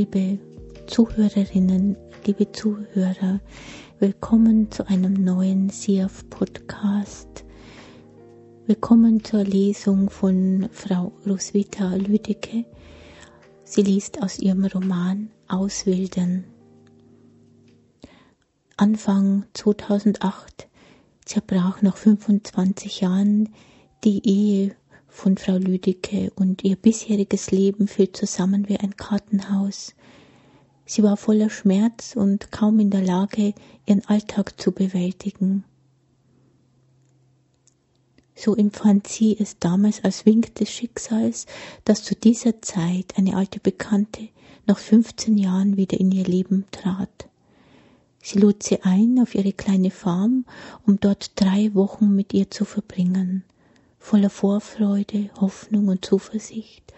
liebe 0.00 0.38
Zuhörerinnen, 0.86 1.94
liebe 2.24 2.50
Zuhörer, 2.50 3.38
willkommen 3.98 4.70
zu 4.70 4.88
einem 4.88 5.12
neuen 5.12 5.68
SIAF 5.68 6.24
Podcast. 6.30 7.44
Willkommen 8.64 9.22
zur 9.22 9.44
Lesung 9.44 10.08
von 10.08 10.70
Frau 10.72 11.12
Roswitha 11.26 11.96
Lüdecke. 11.96 12.64
Sie 13.64 13.82
liest 13.82 14.22
aus 14.22 14.38
ihrem 14.38 14.64
Roman 14.64 15.28
Auswildern. 15.48 16.44
Anfang 18.78 19.44
2008 19.52 20.66
zerbrach 21.26 21.82
nach 21.82 21.98
25 21.98 23.02
Jahren 23.02 23.50
die 24.04 24.26
Ehe 24.26 24.76
von 25.10 25.36
Frau 25.36 25.56
Lüdecke 25.56 26.32
und 26.36 26.64
ihr 26.64 26.76
bisheriges 26.76 27.50
Leben 27.50 27.88
fiel 27.88 28.12
zusammen 28.12 28.68
wie 28.68 28.78
ein 28.78 28.96
Kartenhaus. 28.96 29.94
Sie 30.86 31.02
war 31.02 31.16
voller 31.16 31.50
Schmerz 31.50 32.16
und 32.16 32.50
kaum 32.50 32.80
in 32.80 32.90
der 32.90 33.02
Lage, 33.02 33.54
ihren 33.86 34.04
Alltag 34.06 34.60
zu 34.60 34.72
bewältigen. 34.72 35.64
So 38.34 38.56
empfand 38.56 39.06
sie 39.06 39.36
es 39.38 39.58
damals 39.58 40.02
als 40.02 40.24
Wink 40.24 40.54
des 40.54 40.70
Schicksals, 40.70 41.46
dass 41.84 42.02
zu 42.02 42.14
dieser 42.14 42.62
Zeit 42.62 43.18
eine 43.18 43.36
alte 43.36 43.60
Bekannte 43.60 44.30
nach 44.66 44.78
15 44.78 45.36
Jahren 45.36 45.76
wieder 45.76 46.00
in 46.00 46.10
ihr 46.10 46.24
Leben 46.24 46.64
trat. 46.70 47.28
Sie 48.22 48.38
lud 48.38 48.62
sie 48.62 48.82
ein 48.82 49.18
auf 49.20 49.34
ihre 49.34 49.52
kleine 49.52 49.90
Farm, 49.90 50.44
um 50.86 50.98
dort 51.00 51.32
drei 51.40 51.74
Wochen 51.74 52.14
mit 52.14 52.32
ihr 52.32 52.50
zu 52.50 52.64
verbringen. 52.64 53.44
Voller 54.02 54.30
Vorfreude, 54.30 55.30
Hoffnung 55.40 55.86
und 55.86 56.04
Zuversicht 56.04 56.92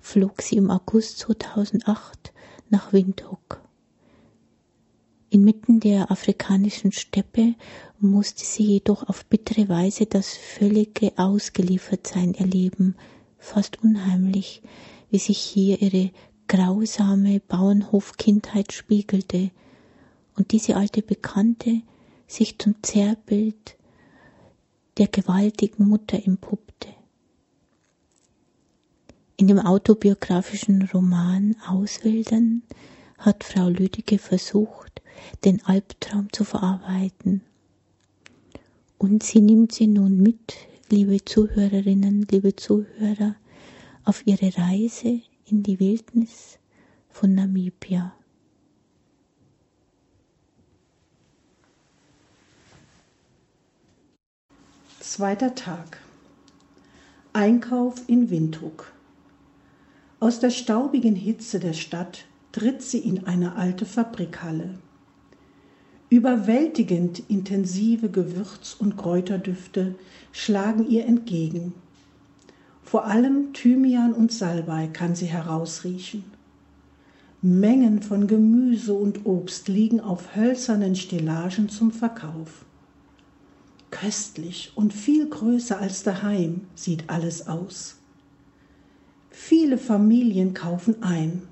flog 0.00 0.42
sie 0.42 0.56
im 0.56 0.70
August 0.70 1.18
2008 1.18 2.32
nach 2.70 2.92
Windhoek. 2.92 3.60
Inmitten 5.30 5.78
der 5.78 6.10
afrikanischen 6.10 6.90
Steppe 6.90 7.54
musste 8.00 8.44
sie 8.44 8.64
jedoch 8.64 9.08
auf 9.08 9.26
bittere 9.26 9.68
Weise 9.68 10.06
das 10.06 10.36
völlige 10.36 11.12
Ausgeliefertsein 11.16 12.34
erleben, 12.34 12.96
fast 13.38 13.80
unheimlich, 13.84 14.62
wie 15.10 15.18
sich 15.18 15.38
hier 15.38 15.80
ihre 15.80 16.10
grausame 16.48 17.40
Bauernhofkindheit 17.40 18.72
spiegelte 18.72 19.50
und 20.34 20.50
diese 20.50 20.76
alte 20.76 21.02
Bekannte 21.02 21.82
sich 22.26 22.58
zum 22.58 22.74
Zerrbild 22.82 23.77
der 24.98 25.08
gewaltigen 25.08 25.88
Mutter 25.88 26.20
empuppte. 26.24 26.88
In 29.36 29.46
dem 29.46 29.60
autobiografischen 29.60 30.82
Roman 30.92 31.54
Auswildern 31.66 32.62
hat 33.18 33.44
Frau 33.44 33.68
Lüdecke 33.68 34.18
versucht, 34.18 35.00
den 35.44 35.64
Albtraum 35.64 36.32
zu 36.32 36.44
verarbeiten. 36.44 37.42
Und 38.98 39.22
sie 39.22 39.40
nimmt 39.40 39.72
sie 39.72 39.86
nun 39.86 40.18
mit, 40.20 40.54
liebe 40.90 41.24
Zuhörerinnen, 41.24 42.26
liebe 42.30 42.56
Zuhörer, 42.56 43.36
auf 44.04 44.26
ihre 44.26 44.56
Reise 44.56 45.20
in 45.46 45.62
die 45.62 45.78
Wildnis 45.78 46.58
von 47.08 47.34
Namibia. 47.34 48.17
Zweiter 55.10 55.54
Tag. 55.54 56.00
Einkauf 57.32 58.02
in 58.08 58.28
Windhoek. 58.28 58.92
Aus 60.20 60.38
der 60.38 60.50
staubigen 60.50 61.14
Hitze 61.16 61.58
der 61.58 61.72
Stadt 61.72 62.26
tritt 62.52 62.82
sie 62.82 62.98
in 62.98 63.26
eine 63.26 63.56
alte 63.56 63.86
Fabrikhalle. 63.86 64.74
Überwältigend 66.10 67.22
intensive 67.30 68.10
Gewürz- 68.10 68.76
und 68.78 68.98
Kräuterdüfte 68.98 69.94
schlagen 70.30 70.86
ihr 70.86 71.06
entgegen. 71.06 71.72
Vor 72.82 73.06
allem 73.06 73.54
Thymian 73.54 74.12
und 74.12 74.30
Salbei 74.30 74.88
kann 74.88 75.14
sie 75.14 75.26
herausriechen. 75.26 76.22
Mengen 77.40 78.02
von 78.02 78.26
Gemüse 78.26 78.92
und 78.92 79.24
Obst 79.24 79.68
liegen 79.68 80.00
auf 80.00 80.36
hölzernen 80.36 80.96
Stellagen 80.96 81.70
zum 81.70 81.92
Verkauf. 81.92 82.66
Köstlich 84.00 84.70
und 84.76 84.92
viel 84.92 85.28
größer 85.28 85.80
als 85.80 86.04
daheim 86.04 86.68
sieht 86.76 87.10
alles 87.10 87.48
aus. 87.48 87.96
Viele 89.28 89.76
Familien 89.76 90.54
kaufen 90.54 91.02
ein. 91.02 91.48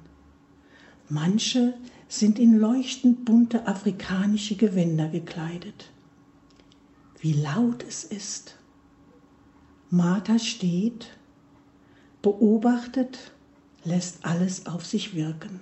Manche 1.08 1.74
sind 2.08 2.38
in 2.38 2.56
leuchtend 2.56 3.24
bunte 3.24 3.66
afrikanische 3.66 4.54
Gewänder 4.54 5.08
gekleidet. 5.08 5.90
Wie 7.18 7.32
laut 7.32 7.84
es 7.88 8.04
ist. 8.04 8.56
Martha 9.90 10.38
steht, 10.38 11.08
beobachtet, 12.22 13.32
lässt 13.82 14.24
alles 14.24 14.66
auf 14.66 14.86
sich 14.86 15.16
wirken. 15.16 15.58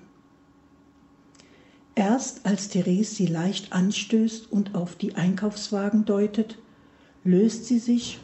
Erst 1.95 2.45
als 2.45 2.69
Therese 2.69 3.15
sie 3.15 3.27
leicht 3.27 3.73
anstößt 3.73 4.53
und 4.53 4.75
auf 4.75 4.97
die 4.97 5.15
Einkaufswagen 5.15 6.05
deutet, 6.05 6.59
löst 7.25 7.65
sie 7.65 7.79
sich, 7.79 8.21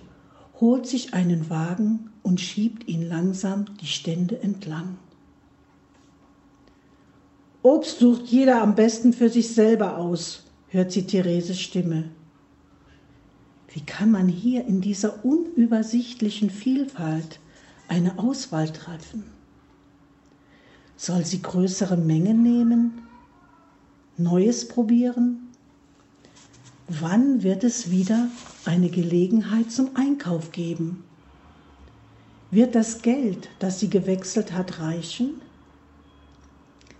holt 0.61 0.87
sich 0.87 1.15
einen 1.15 1.49
Wagen 1.51 2.11
und 2.23 2.41
schiebt 2.41 2.87
ihn 2.87 3.09
langsam 3.09 3.65
die 3.81 3.87
Stände 3.87 4.43
entlang. 4.43 4.99
Obst 7.63 7.99
sucht 7.99 8.27
jeder 8.27 8.63
am 8.63 8.75
besten 8.75 9.13
für 9.13 9.29
sich 9.29 9.55
selber 9.55 9.97
aus, 9.99 10.45
hört 10.69 10.93
sie 10.93 11.07
Thereses 11.07 11.61
Stimme. 11.61 12.11
Wie 13.73 13.81
kann 13.81 14.11
man 14.11 14.29
hier 14.29 14.67
in 14.67 14.81
dieser 14.81 15.25
unübersichtlichen 15.25 16.51
Vielfalt 16.51 17.39
eine 17.89 18.19
Auswahl 18.19 18.71
treffen? 18.71 19.25
Soll 20.97 21.25
sie 21.25 21.41
größere 21.41 21.97
Mengen 21.97 22.43
nehmen? 22.43 23.03
Neues 24.17 24.69
probieren? 24.69 25.50
Wann 26.99 27.45
wird 27.45 27.63
es 27.63 27.93
wieder 27.93 28.27
eine 28.65 28.91
Gelegenheit 28.91 29.71
zum 29.71 29.91
Einkauf 29.95 30.51
geben? 30.51 31.05
Wird 32.51 32.75
das 32.75 33.01
Geld, 33.03 33.49
das 33.61 33.79
sie 33.79 33.89
gewechselt 33.89 34.53
hat, 34.53 34.81
reichen? 34.81 35.41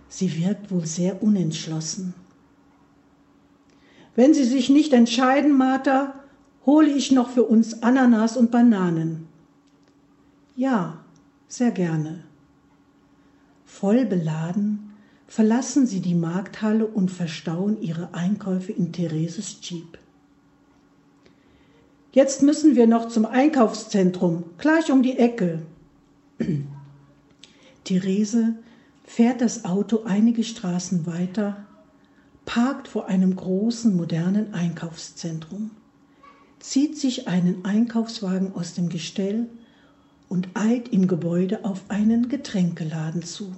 Sie 0.07 0.41
wirkt 0.41 0.71
wohl 0.71 0.85
sehr 0.85 1.21
unentschlossen. 1.21 2.13
Wenn 4.15 4.33
Sie 4.33 4.45
sich 4.45 4.69
nicht 4.69 4.93
entscheiden, 4.93 5.57
Martha, 5.57 6.13
hole 6.65 6.89
ich 6.89 7.11
noch 7.11 7.29
für 7.29 7.43
uns 7.43 7.83
Ananas 7.83 8.37
und 8.37 8.49
Bananen. 8.49 9.27
Ja, 10.55 11.03
sehr 11.49 11.71
gerne. 11.71 12.23
Voll 13.65 14.05
beladen 14.05 14.90
verlassen 15.31 15.87
sie 15.87 16.01
die 16.01 16.13
Markthalle 16.13 16.85
und 16.85 17.09
verstauen 17.09 17.81
ihre 17.81 18.13
Einkäufe 18.13 18.73
in 18.73 18.91
Thereses 18.91 19.59
Jeep. 19.61 19.97
Jetzt 22.11 22.43
müssen 22.43 22.75
wir 22.75 22.85
noch 22.85 23.07
zum 23.07 23.25
Einkaufszentrum, 23.25 24.43
gleich 24.57 24.91
um 24.91 25.03
die 25.03 25.17
Ecke. 25.17 25.61
Therese 27.85 28.55
fährt 29.05 29.39
das 29.39 29.63
Auto 29.63 30.03
einige 30.03 30.43
Straßen 30.43 31.05
weiter, 31.05 31.65
parkt 32.43 32.89
vor 32.89 33.07
einem 33.07 33.33
großen 33.33 33.95
modernen 33.95 34.53
Einkaufszentrum, 34.53 35.71
zieht 36.59 36.97
sich 36.97 37.29
einen 37.29 37.63
Einkaufswagen 37.63 38.53
aus 38.53 38.73
dem 38.73 38.89
Gestell 38.89 39.47
und 40.27 40.49
eilt 40.55 40.89
im 40.89 41.07
Gebäude 41.07 41.63
auf 41.63 41.83
einen 41.87 42.27
Getränkeladen 42.27 43.23
zu. 43.23 43.55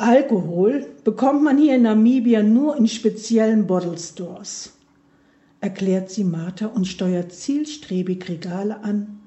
Alkohol 0.00 0.86
bekommt 1.02 1.42
man 1.42 1.58
hier 1.58 1.74
in 1.74 1.82
Namibia 1.82 2.44
nur 2.44 2.76
in 2.76 2.86
speziellen 2.86 3.66
Bottle 3.66 3.98
Stores, 3.98 4.74
erklärt 5.60 6.08
sie 6.08 6.22
Martha 6.22 6.66
und 6.66 6.86
steuert 6.86 7.32
zielstrebig 7.32 8.28
Regale 8.28 8.84
an, 8.84 9.18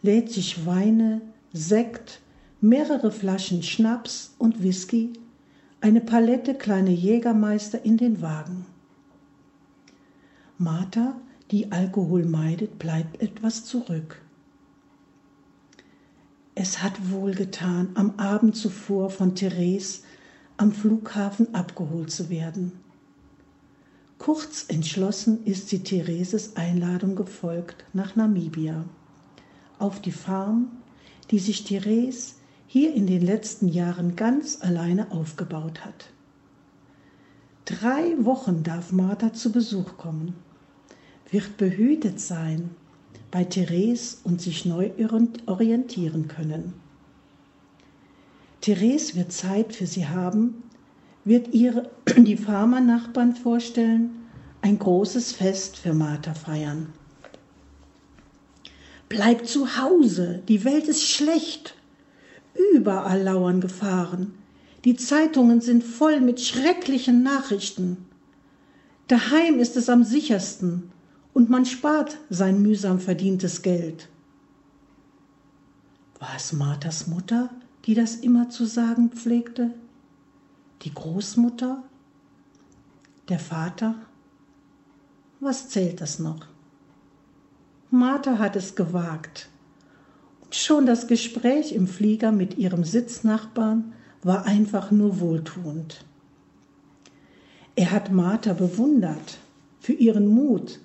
lädt 0.00 0.32
sich 0.32 0.64
Weine, 0.64 1.20
Sekt, 1.52 2.20
mehrere 2.62 3.10
Flaschen 3.10 3.62
Schnaps 3.62 4.34
und 4.38 4.62
Whisky, 4.62 5.12
eine 5.82 6.00
Palette 6.00 6.54
kleine 6.54 6.92
Jägermeister 6.92 7.84
in 7.84 7.98
den 7.98 8.22
Wagen. 8.22 8.64
Martha, 10.56 11.20
die 11.50 11.72
Alkohol 11.72 12.24
meidet, 12.24 12.78
bleibt 12.78 13.20
etwas 13.20 13.66
zurück. 13.66 14.22
Es 16.54 16.82
hat 16.82 17.10
wohlgetan, 17.10 17.90
am 17.94 18.18
Abend 18.18 18.56
zuvor 18.56 19.10
von 19.10 19.34
Therese 19.34 20.00
am 20.56 20.72
Flughafen 20.72 21.54
abgeholt 21.54 22.10
zu 22.10 22.28
werden. 22.28 22.72
Kurz 24.18 24.66
entschlossen 24.68 25.44
ist 25.46 25.68
sie 25.68 25.82
Thereses 25.82 26.56
Einladung 26.56 27.16
gefolgt 27.16 27.84
nach 27.94 28.16
Namibia. 28.16 28.84
Auf 29.78 30.02
die 30.02 30.12
Farm, 30.12 30.68
die 31.30 31.38
sich 31.38 31.64
Therese 31.64 32.34
hier 32.66 32.94
in 32.94 33.06
den 33.06 33.22
letzten 33.22 33.68
Jahren 33.68 34.16
ganz 34.16 34.60
alleine 34.60 35.10
aufgebaut 35.12 35.84
hat. 35.84 36.10
Drei 37.64 38.22
Wochen 38.24 38.62
darf 38.62 38.92
Martha 38.92 39.32
zu 39.32 39.52
Besuch 39.52 39.96
kommen, 39.96 40.34
wird 41.30 41.56
behütet 41.56 42.20
sein 42.20 42.70
bei 43.30 43.44
Therese 43.44 44.18
und 44.24 44.40
sich 44.40 44.64
neu 44.64 44.90
orientieren 45.46 46.28
können. 46.28 46.74
Therese 48.60 49.14
wird 49.14 49.32
Zeit 49.32 49.74
für 49.74 49.86
sie 49.86 50.06
haben, 50.06 50.62
wird 51.24 51.54
ihre, 51.54 51.90
die 52.16 52.36
Farmernachbarn 52.36 53.34
vorstellen, 53.34 54.10
ein 54.62 54.78
großes 54.78 55.32
Fest 55.32 55.76
für 55.78 55.94
Martha 55.94 56.34
feiern. 56.34 56.92
Bleib 59.08 59.46
zu 59.46 59.76
Hause, 59.78 60.42
die 60.48 60.64
Welt 60.64 60.86
ist 60.86 61.02
schlecht. 61.02 61.74
Überall 62.74 63.22
lauern 63.22 63.60
Gefahren. 63.60 64.34
Die 64.84 64.96
Zeitungen 64.96 65.60
sind 65.60 65.82
voll 65.82 66.20
mit 66.20 66.40
schrecklichen 66.40 67.22
Nachrichten. 67.22 68.06
Daheim 69.08 69.58
ist 69.58 69.76
es 69.76 69.88
am 69.88 70.04
sichersten 70.04 70.92
und 71.32 71.50
man 71.50 71.64
spart 71.64 72.18
sein 72.28 72.62
mühsam 72.62 73.00
verdientes 73.00 73.62
Geld. 73.62 74.08
War 76.18 76.34
es 76.36 76.52
Marthas 76.52 77.06
Mutter, 77.06 77.50
die 77.86 77.94
das 77.94 78.16
immer 78.16 78.50
zu 78.50 78.66
sagen 78.66 79.10
pflegte? 79.10 79.72
Die 80.82 80.92
Großmutter? 80.92 81.82
Der 83.28 83.38
Vater? 83.38 83.94
Was 85.40 85.68
zählt 85.68 86.00
das 86.00 86.18
noch? 86.18 86.46
Martha 87.90 88.38
hat 88.38 88.56
es 88.56 88.76
gewagt. 88.76 89.48
Und 90.42 90.54
schon 90.54 90.86
das 90.86 91.06
Gespräch 91.06 91.72
im 91.72 91.86
Flieger 91.86 92.32
mit 92.32 92.58
ihrem 92.58 92.84
Sitznachbarn 92.84 93.92
war 94.22 94.44
einfach 94.44 94.90
nur 94.90 95.20
wohltuend. 95.20 96.04
Er 97.76 97.90
hat 97.92 98.12
Martha 98.12 98.52
bewundert 98.52 99.38
für 99.80 99.94
ihren 99.94 100.28
Mut, 100.28 100.80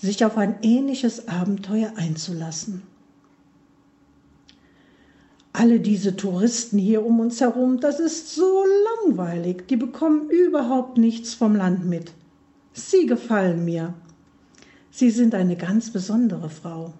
sich 0.00 0.24
auf 0.24 0.36
ein 0.36 0.56
ähnliches 0.62 1.28
Abenteuer 1.28 1.92
einzulassen. 1.96 2.82
Alle 5.52 5.80
diese 5.80 6.16
Touristen 6.16 6.78
hier 6.78 7.04
um 7.04 7.20
uns 7.20 7.40
herum, 7.40 7.80
das 7.80 8.00
ist 8.00 8.34
so 8.34 8.64
langweilig, 9.04 9.66
die 9.68 9.76
bekommen 9.76 10.30
überhaupt 10.30 10.96
nichts 10.96 11.34
vom 11.34 11.54
Land 11.54 11.84
mit. 11.84 12.12
Sie 12.72 13.06
gefallen 13.06 13.64
mir, 13.64 13.94
Sie 14.92 15.10
sind 15.10 15.34
eine 15.34 15.56
ganz 15.56 15.92
besondere 15.92 16.50
Frau. 16.50 16.92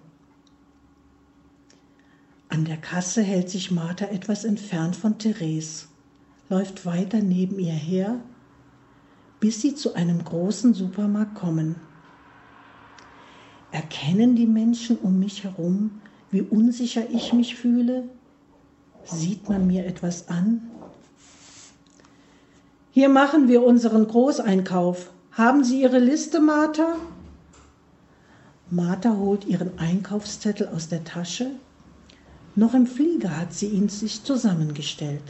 An 2.47 2.65
der 2.65 2.77
Kasse 2.77 3.21
hält 3.21 3.49
sich 3.49 3.71
Martha 3.71 4.05
etwas 4.05 4.43
entfernt 4.43 4.95
von 4.95 5.17
Therese, 5.17 5.87
läuft 6.49 6.85
weiter 6.85 7.19
neben 7.19 7.59
ihr 7.59 7.73
her, 7.73 8.19
bis 9.39 9.61
sie 9.61 9.75
zu 9.75 9.93
einem 9.93 10.23
großen 10.23 10.73
Supermarkt 10.73 11.35
kommen. 11.35 11.75
Erkennen 13.71 14.35
die 14.35 14.45
Menschen 14.45 14.97
um 14.97 15.19
mich 15.19 15.43
herum, 15.43 16.01
wie 16.29 16.41
unsicher 16.41 17.09
ich 17.09 17.33
mich 17.33 17.55
fühle? 17.55 18.03
Sieht 19.05 19.49
man 19.49 19.67
mir 19.67 19.85
etwas 19.85 20.27
an? 20.27 20.61
Hier 22.91 23.09
machen 23.09 23.47
wir 23.47 23.63
unseren 23.63 24.07
Großeinkauf. 24.07 25.11
Haben 25.31 25.63
Sie 25.63 25.81
Ihre 25.81 25.99
Liste, 25.99 26.41
Martha? 26.41 26.95
Martha 28.69 29.17
holt 29.17 29.45
ihren 29.45 29.77
Einkaufszettel 29.79 30.69
aus 30.69 30.87
der 30.87 31.03
Tasche. 31.03 31.51
Noch 32.55 32.73
im 32.73 32.87
Flieger 32.87 33.37
hat 33.37 33.53
sie 33.53 33.67
ihn 33.67 33.89
sich 33.89 34.23
zusammengestellt. 34.23 35.23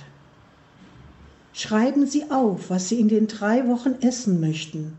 Schreiben 1.53 2.05
Sie 2.05 2.29
auf, 2.29 2.69
was 2.69 2.89
Sie 2.89 2.99
in 2.99 3.09
den 3.09 3.27
drei 3.27 3.67
Wochen 3.67 3.95
essen 4.01 4.39
möchten. 4.39 4.93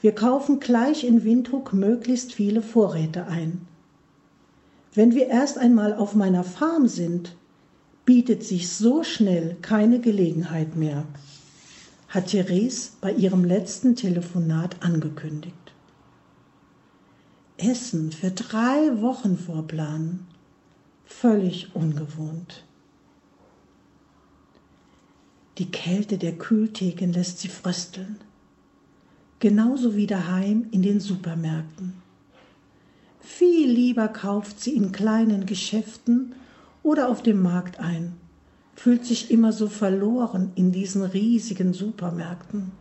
Wir 0.00 0.14
kaufen 0.14 0.60
gleich 0.60 1.04
in 1.04 1.24
Windhoek 1.24 1.72
möglichst 1.72 2.32
viele 2.32 2.62
Vorräte 2.62 3.26
ein. 3.26 3.66
Wenn 4.94 5.14
wir 5.14 5.26
erst 5.26 5.58
einmal 5.58 5.94
auf 5.94 6.14
meiner 6.14 6.44
Farm 6.44 6.86
sind, 6.86 7.36
bietet 8.04 8.44
sich 8.44 8.70
so 8.70 9.02
schnell 9.02 9.56
keine 9.60 10.00
Gelegenheit 10.00 10.76
mehr, 10.76 11.04
hat 12.08 12.28
Therese 12.28 12.92
bei 13.00 13.12
ihrem 13.12 13.44
letzten 13.44 13.96
Telefonat 13.96 14.76
angekündigt. 14.80 15.54
Essen 17.58 18.12
für 18.12 18.30
drei 18.30 19.00
Wochen 19.02 19.36
vorplanen. 19.36 20.26
Völlig 21.04 21.74
ungewohnt. 21.74 22.64
Die 25.58 25.70
Kälte 25.70 26.18
der 26.18 26.38
Kühltheken 26.38 27.12
lässt 27.12 27.40
sie 27.40 27.48
frösteln. 27.48 28.16
Genauso 29.40 29.94
wie 29.94 30.06
daheim 30.06 30.66
in 30.72 30.82
den 30.82 31.00
Supermärkten. 31.00 31.94
Viel 33.20 33.70
lieber 33.70 34.08
kauft 34.08 34.60
sie 34.60 34.74
in 34.74 34.90
kleinen 34.90 35.46
Geschäften 35.46 36.34
oder 36.82 37.08
auf 37.08 37.22
dem 37.22 37.42
Markt 37.42 37.78
ein, 37.78 38.14
fühlt 38.74 39.04
sich 39.04 39.30
immer 39.30 39.52
so 39.52 39.68
verloren 39.68 40.52
in 40.54 40.72
diesen 40.72 41.02
riesigen 41.02 41.72
Supermärkten. 41.72 42.72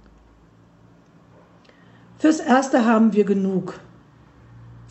Fürs 2.18 2.40
Erste 2.40 2.86
haben 2.86 3.14
wir 3.14 3.26
genug, 3.26 3.80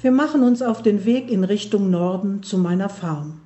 wir 0.03 0.13
machen 0.13 0.43
uns 0.43 0.63
auf 0.63 0.83
den 0.83 1.05
Weg 1.05 1.31
in 1.31 1.43
Richtung 1.43 1.91
Norden 1.91 2.43
zu 2.43 2.59
meiner 2.59 2.89
Farm. 2.89 3.41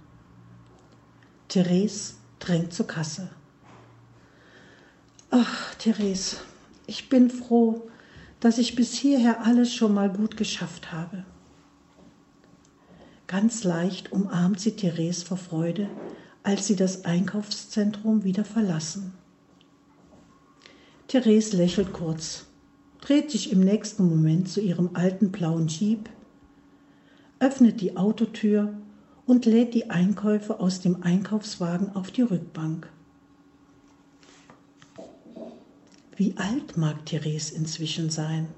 Therese 1.49 2.14
drängt 2.38 2.75
zur 2.75 2.87
Kasse. 2.87 3.31
Ach, 5.31 5.75
Therese, 5.76 6.38
ich 6.87 7.08
bin 7.08 7.31
froh, 7.31 7.88
dass 8.41 8.59
ich 8.59 8.75
bis 8.75 8.95
hierher 8.95 9.45
alles 9.45 9.73
schon 9.73 9.94
mal 9.94 10.11
gut 10.11 10.37
geschafft 10.37 10.93
habe. 10.93 11.25
Ganz 13.27 13.63
leicht 13.63 14.11
umarmt 14.13 14.59
sie 14.59 14.73
Therese 14.73 15.25
vor 15.25 15.37
Freude, 15.37 15.89
als 16.43 16.67
sie 16.67 16.75
das 16.75 17.05
Einkaufszentrum 17.05 18.25
wieder 18.25 18.44
verlassen. 18.44 19.13
Therese 21.06 21.56
lächelt 21.56 21.93
kurz, 21.93 22.47
dreht 23.01 23.31
sich 23.31 23.53
im 23.53 23.61
nächsten 23.61 24.09
Moment 24.09 24.49
zu 24.49 24.61
ihrem 24.61 24.91
alten 24.94 25.31
blauen 25.31 25.69
Jeep, 25.69 26.09
öffnet 27.39 27.81
die 27.81 27.97
Autotür 27.97 28.75
und 29.27 29.44
lädt 29.44 29.75
die 29.75 29.91
Einkäufe 29.91 30.61
aus 30.61 30.81
dem 30.81 31.03
Einkaufswagen 31.03 31.94
auf 31.94 32.11
die 32.11 32.23
Rückbank. 32.23 32.89
Wie 36.20 36.36
alt 36.36 36.77
mag 36.77 37.06
Therese 37.06 37.55
inzwischen 37.55 38.10
sein? 38.10 38.48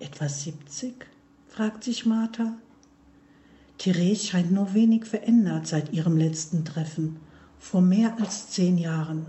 Etwa 0.00 0.28
70? 0.28 1.06
fragt 1.46 1.82
sich 1.82 2.04
Martha. 2.04 2.58
Therese 3.78 4.26
scheint 4.26 4.52
nur 4.52 4.74
wenig 4.74 5.06
verändert 5.06 5.66
seit 5.66 5.94
ihrem 5.94 6.18
letzten 6.18 6.62
Treffen, 6.66 7.16
vor 7.58 7.80
mehr 7.80 8.18
als 8.20 8.50
zehn 8.50 8.76
Jahren. 8.76 9.24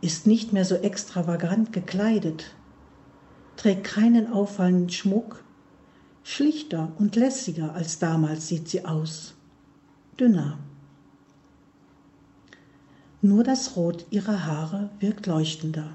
Ist 0.00 0.26
nicht 0.26 0.52
mehr 0.52 0.64
so 0.64 0.74
extravagant 0.74 1.72
gekleidet, 1.72 2.52
trägt 3.56 3.84
keinen 3.84 4.32
auffallenden 4.32 4.90
Schmuck 4.90 5.44
Schlichter 6.24 6.90
und 6.98 7.14
lässiger 7.14 7.76
als 7.76 8.00
damals 8.00 8.48
sieht 8.48 8.68
sie 8.68 8.84
aus, 8.84 9.34
dünner. 10.18 10.58
Nur 13.22 13.44
das 13.44 13.76
Rot 13.76 14.04
ihrer 14.10 14.46
Haare 14.46 14.90
wirkt 14.98 15.28
leuchtender. 15.28 15.94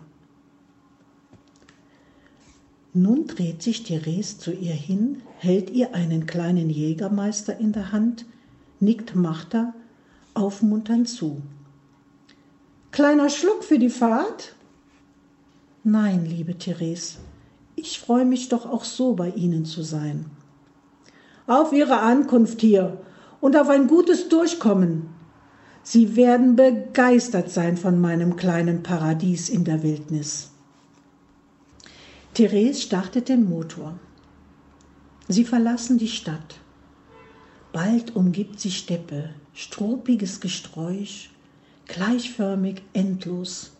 Nun 2.95 3.25
dreht 3.25 3.63
sich 3.63 3.83
Therese 3.83 4.37
zu 4.37 4.51
ihr 4.51 4.73
hin, 4.73 5.23
hält 5.39 5.71
ihr 5.71 5.95
einen 5.95 6.27
kleinen 6.27 6.69
Jägermeister 6.69 7.57
in 7.59 7.71
der 7.71 7.91
Hand, 7.91 8.25
nickt 8.79 9.15
Martha 9.15 9.73
aufmunternd 10.35 11.09
zu. 11.09 11.41
Kleiner 12.91 13.29
Schluck 13.29 13.63
für 13.63 13.79
die 13.79 13.89
Fahrt? 13.89 14.53
Nein, 15.83 16.25
liebe 16.27 16.55
Therese, 16.55 17.17
ich 17.75 17.99
freue 17.99 18.25
mich 18.25 18.49
doch 18.49 18.67
auch 18.67 18.83
so 18.83 19.13
bei 19.13 19.29
Ihnen 19.29 19.65
zu 19.65 19.81
sein. 19.81 20.25
Auf 21.47 21.73
Ihre 21.73 21.99
Ankunft 21.99 22.61
hier 22.61 23.01
und 23.41 23.57
auf 23.57 23.69
ein 23.69 23.87
gutes 23.87 24.29
Durchkommen. 24.29 25.09
Sie 25.81 26.15
werden 26.15 26.55
begeistert 26.55 27.49
sein 27.49 27.75
von 27.75 27.99
meinem 27.99 28.35
kleinen 28.35 28.83
Paradies 28.83 29.49
in 29.49 29.63
der 29.63 29.81
Wildnis. 29.81 30.52
Therese 32.33 32.81
startet 32.81 33.29
den 33.29 33.47
Motor. 33.47 33.97
Sie 35.27 35.45
verlassen 35.45 35.97
die 35.97 36.07
Stadt. 36.07 36.59
Bald 37.71 38.15
umgibt 38.15 38.59
sie 38.59 38.71
Steppe, 38.71 39.29
stropiges 39.53 40.39
Gesträuch, 40.39 41.29
gleichförmig, 41.87 42.81
endlos, 42.93 43.71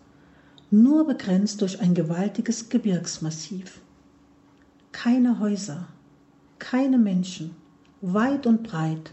nur 0.71 1.05
begrenzt 1.05 1.61
durch 1.61 1.79
ein 1.79 1.93
gewaltiges 1.93 2.69
Gebirgsmassiv 2.69 3.81
keine 4.93 5.39
Häuser, 5.39 5.87
keine 6.59 6.97
Menschen, 6.97 7.55
weit 7.99 8.47
und 8.47 8.63
breit. 8.63 9.11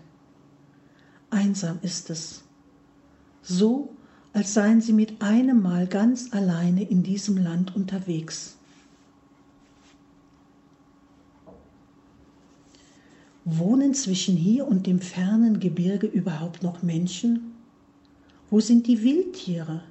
Einsam 1.30 1.80
ist 1.82 2.10
es, 2.10 2.44
so 3.42 3.96
als 4.32 4.54
seien 4.54 4.80
sie 4.80 4.92
mit 4.92 5.20
einem 5.20 5.60
Mal 5.60 5.88
ganz 5.88 6.32
alleine 6.32 6.84
in 6.84 7.02
diesem 7.02 7.36
Land 7.36 7.74
unterwegs. 7.74 8.56
Wohnen 13.58 13.94
zwischen 13.94 14.36
hier 14.36 14.66
und 14.66 14.86
dem 14.86 15.00
fernen 15.00 15.60
Gebirge 15.60 16.06
überhaupt 16.06 16.62
noch 16.62 16.82
Menschen? 16.82 17.54
Wo 18.50 18.60
sind 18.60 18.86
die 18.86 19.02
Wildtiere? 19.02 19.82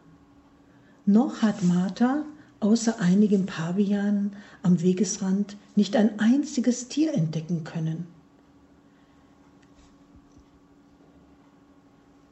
Noch 1.05 1.41
hat 1.41 1.63
Martha 1.63 2.25
außer 2.59 2.99
einigen 2.99 3.45
Pavianen 3.45 4.35
am 4.61 4.81
Wegesrand 4.81 5.57
nicht 5.75 5.95
ein 5.95 6.19
einziges 6.19 6.87
Tier 6.89 7.13
entdecken 7.13 7.63
können. 7.63 8.07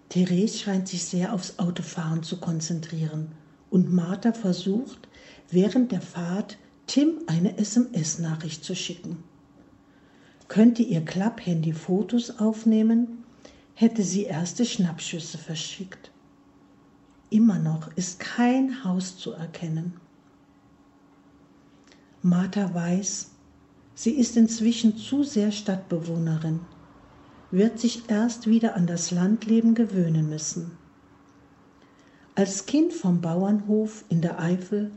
Therese 0.10 0.58
scheint 0.58 0.88
sich 0.88 1.04
sehr 1.04 1.34
aufs 1.34 1.60
Autofahren 1.60 2.24
zu 2.24 2.38
konzentrieren 2.38 3.30
und 3.70 3.92
Martha 3.92 4.34
versucht, 4.34 5.08
während 5.50 5.92
der 5.92 6.02
Fahrt 6.02 6.58
Tim 6.88 7.20
eine 7.28 7.58
SMS-Nachricht 7.58 8.64
zu 8.64 8.76
schicken. 8.76 9.24
Könnte 10.48 10.82
ihr 10.84 11.04
Klapphandy 11.04 11.74
Fotos 11.74 12.40
aufnehmen, 12.40 13.24
hätte 13.74 14.04
sie 14.04 14.24
erste 14.24 14.66
Schnappschüsse 14.66 15.38
verschickt. 15.38 16.12
Immer 17.30 17.60
noch 17.60 17.96
ist 17.96 18.20
kein 18.20 18.84
Haus 18.84 19.18
zu 19.18 19.34
erkennen. 19.34 19.94
Martha 22.22 22.74
weiß, 22.74 23.32
sie 23.94 24.12
ist 24.12 24.38
inzwischen 24.38 24.98
zu 24.98 25.24
sehr 25.24 25.52
Stadtbewohnerin, 25.52 26.62
wird 27.52 27.80
sich 27.80 28.10
erst 28.10 28.48
wieder 28.48 28.76
an 28.76 28.88
das 28.88 29.12
Landleben 29.12 29.76
gewöhnen 29.76 30.30
müssen. 30.30 30.72
Als 32.36 32.66
Kind 32.66 32.94
vom 32.94 33.20
Bauernhof 33.20 34.06
in 34.10 34.22
der 34.22 34.40
Eifel 34.40 34.92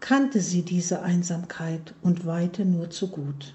kannte 0.00 0.40
sie 0.40 0.62
diese 0.62 1.02
Einsamkeit 1.02 1.94
und 2.02 2.26
weite 2.26 2.64
nur 2.64 2.90
zu 2.90 3.08
gut. 3.08 3.54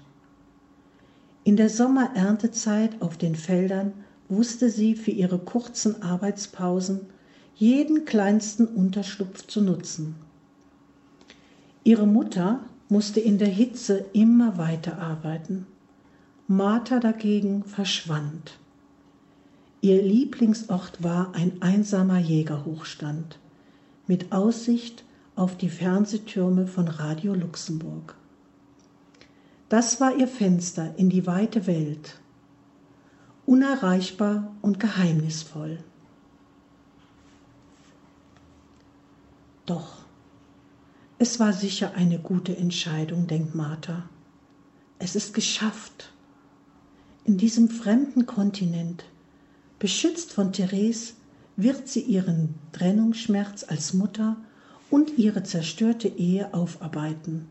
In 1.50 1.56
der 1.56 1.68
Sommeerntezeit 1.68 3.02
auf 3.02 3.16
den 3.18 3.34
Feldern 3.34 3.92
wusste 4.28 4.70
sie 4.70 4.94
für 4.94 5.10
ihre 5.10 5.40
kurzen 5.40 6.00
Arbeitspausen 6.00 7.00
jeden 7.56 8.04
kleinsten 8.04 8.68
Unterschlupf 8.68 9.48
zu 9.48 9.60
nutzen. 9.60 10.14
Ihre 11.82 12.06
Mutter 12.06 12.60
musste 12.88 13.18
in 13.18 13.38
der 13.38 13.48
Hitze 13.48 14.04
immer 14.12 14.58
weiter 14.58 15.00
arbeiten. 15.00 15.66
Martha 16.46 17.00
dagegen 17.00 17.64
verschwand. 17.64 18.56
Ihr 19.80 20.00
Lieblingsort 20.00 21.02
war 21.02 21.34
ein 21.34 21.60
einsamer 21.60 22.20
Jägerhochstand 22.20 23.40
mit 24.06 24.30
Aussicht 24.30 25.02
auf 25.34 25.56
die 25.56 25.68
Fernsehtürme 25.68 26.68
von 26.68 26.86
Radio 26.86 27.34
Luxemburg. 27.34 28.19
Das 29.70 30.00
war 30.00 30.16
ihr 30.16 30.26
Fenster 30.26 30.94
in 30.96 31.10
die 31.10 31.28
weite 31.28 31.68
Welt, 31.68 32.18
unerreichbar 33.46 34.52
und 34.62 34.80
geheimnisvoll. 34.80 35.78
Doch, 39.66 39.98
es 41.20 41.38
war 41.38 41.52
sicher 41.52 41.94
eine 41.94 42.18
gute 42.18 42.56
Entscheidung, 42.56 43.28
denkt 43.28 43.54
Martha. 43.54 44.08
Es 44.98 45.14
ist 45.14 45.34
geschafft. 45.34 46.12
In 47.24 47.38
diesem 47.38 47.68
fremden 47.68 48.26
Kontinent, 48.26 49.04
beschützt 49.78 50.32
von 50.32 50.52
Therese, 50.52 51.12
wird 51.54 51.86
sie 51.86 52.00
ihren 52.00 52.56
Trennungsschmerz 52.72 53.62
als 53.62 53.94
Mutter 53.94 54.36
und 54.90 55.16
ihre 55.16 55.44
zerstörte 55.44 56.08
Ehe 56.08 56.52
aufarbeiten 56.54 57.46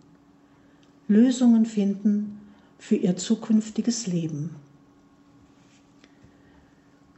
Lösungen 1.10 1.66
finden 1.66 2.40
für 2.78 2.96
ihr 2.96 3.18
zukünftiges 3.18 4.06
Leben. 4.06 4.52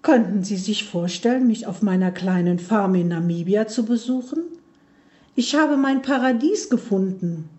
Könnten 0.01 0.45
Sie 0.45 0.55
sich 0.55 0.86
vorstellen, 0.86 1.45
mich 1.45 1.67
auf 1.67 1.81
meiner 1.81 2.12
kleinen 2.12 2.57
Farm 2.57 2.95
in 2.95 3.10
Namibia 3.10 3.67
zu 3.67 3.86
besuchen? 3.86 4.39
Ich 5.36 5.55
habe 5.55 5.75
mein 5.75 6.01
Paradies 6.01 6.69
gefunden. 6.69 7.50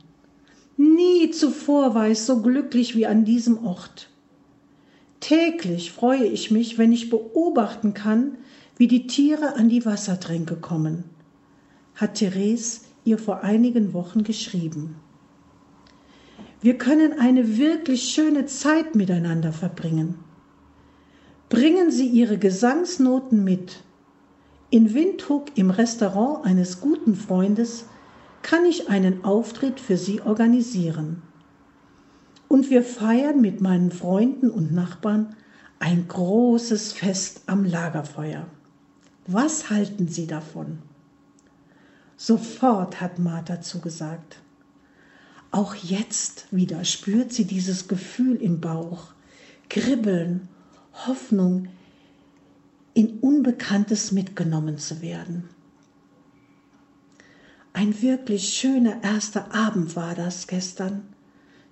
Nie 0.78 1.30
zuvor 1.30 1.94
war 1.94 2.08
ich 2.08 2.20
so 2.20 2.40
glücklich 2.40 2.96
wie 2.96 3.06
an 3.06 3.26
diesem 3.26 3.64
Ort. 3.66 4.08
Täglich 5.20 5.92
freue 5.92 6.24
ich 6.24 6.50
mich, 6.50 6.78
wenn 6.78 6.92
ich 6.92 7.10
beobachten 7.10 7.92
kann, 7.92 8.38
wie 8.78 8.88
die 8.88 9.06
Tiere 9.06 9.56
an 9.56 9.68
die 9.68 9.84
Wassertränke 9.84 10.56
kommen, 10.56 11.04
hat 11.94 12.14
Therese 12.14 12.80
ihr 13.04 13.18
vor 13.18 13.42
einigen 13.42 13.92
Wochen 13.92 14.24
geschrieben. 14.24 14.96
Wir 16.62 16.78
können 16.78 17.18
eine 17.18 17.58
wirklich 17.58 18.14
schöne 18.14 18.46
Zeit 18.46 18.94
miteinander 18.94 19.52
verbringen. 19.52 20.14
Bringen 21.48 21.90
Sie 21.90 22.06
Ihre 22.06 22.38
Gesangsnoten 22.38 23.42
mit. 23.42 23.82
In 24.70 24.94
Windhoek 24.94 25.58
im 25.58 25.70
Restaurant 25.70 26.46
eines 26.46 26.80
guten 26.80 27.16
Freundes 27.16 27.86
kann 28.42 28.64
ich 28.64 28.88
einen 28.88 29.24
Auftritt 29.24 29.80
für 29.80 29.96
Sie 29.96 30.20
organisieren. 30.22 31.22
Und 32.46 32.70
wir 32.70 32.84
feiern 32.84 33.40
mit 33.40 33.60
meinen 33.60 33.90
Freunden 33.90 34.48
und 34.48 34.72
Nachbarn 34.72 35.34
ein 35.80 36.06
großes 36.06 36.92
Fest 36.92 37.42
am 37.46 37.64
Lagerfeuer. 37.64 38.46
Was 39.26 39.68
halten 39.68 40.06
Sie 40.06 40.28
davon? 40.28 40.78
Sofort 42.16 43.00
hat 43.00 43.18
Martha 43.18 43.60
zugesagt. 43.60 44.41
Auch 45.52 45.74
jetzt 45.74 46.46
wieder 46.50 46.82
spürt 46.86 47.30
sie 47.30 47.44
dieses 47.44 47.86
Gefühl 47.86 48.36
im 48.36 48.60
Bauch, 48.60 49.12
Kribbeln, 49.68 50.48
Hoffnung, 51.06 51.68
in 52.94 53.18
Unbekanntes 53.20 54.12
mitgenommen 54.12 54.78
zu 54.78 55.02
werden. 55.02 55.50
Ein 57.74 58.00
wirklich 58.00 58.48
schöner 58.48 59.02
erster 59.04 59.54
Abend 59.54 59.94
war 59.94 60.14
das 60.14 60.46
gestern. 60.46 61.02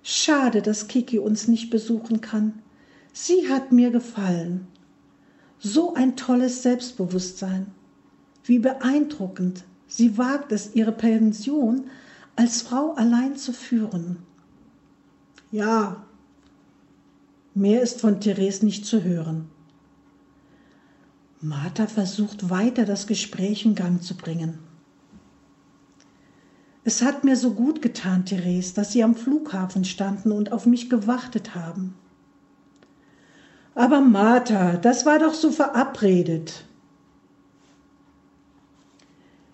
Schade, 0.03 0.61
dass 0.61 0.87
Kiki 0.87 1.17
uns 1.17 1.47
nicht 1.47 1.71
besuchen 1.71 2.21
kann. 2.21 2.61
Sie 3.13 3.49
hat 3.49 3.71
mir 3.71 3.89
gefallen. 3.89 4.67
So 5.59 5.95
ein 5.95 6.15
tolles 6.15 6.61
Selbstbewusstsein. 6.61 7.67
Wie 8.43 8.59
beeindruckend. 8.59 9.63
Sie 9.87 10.19
wagt 10.19 10.51
es, 10.51 10.75
ihre 10.75 10.91
Pension 10.91 11.85
als 12.41 12.63
Frau 12.63 12.95
allein 12.95 13.35
zu 13.35 13.53
führen. 13.53 14.17
Ja, 15.51 16.07
mehr 17.53 17.83
ist 17.83 18.01
von 18.01 18.19
Therese 18.19 18.65
nicht 18.65 18.83
zu 18.83 19.03
hören. 19.03 19.51
Martha 21.39 21.85
versucht 21.85 22.49
weiter 22.49 22.85
das 22.85 23.05
Gespräch 23.05 23.63
in 23.63 23.75
Gang 23.75 24.01
zu 24.01 24.17
bringen. 24.17 24.57
Es 26.83 27.03
hat 27.03 27.23
mir 27.23 27.35
so 27.35 27.53
gut 27.53 27.83
getan, 27.83 28.25
Therese, 28.25 28.73
dass 28.73 28.91
Sie 28.91 29.03
am 29.03 29.13
Flughafen 29.13 29.85
standen 29.85 30.31
und 30.31 30.51
auf 30.51 30.65
mich 30.65 30.89
gewartet 30.89 31.53
haben. 31.53 31.93
Aber 33.75 34.01
Martha, 34.01 34.77
das 34.77 35.05
war 35.05 35.19
doch 35.19 35.35
so 35.35 35.51
verabredet. 35.51 36.65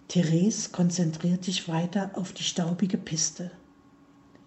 Therese 0.08 0.70
konzentriert 0.72 1.44
sich 1.44 1.68
weiter 1.68 2.12
auf 2.14 2.32
die 2.32 2.44
staubige 2.44 2.98
Piste. 2.98 3.52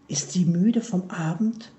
Ist 0.09 0.33
sie 0.33 0.45
müde 0.45 0.81
vom 0.81 1.11
Abend? 1.11 1.71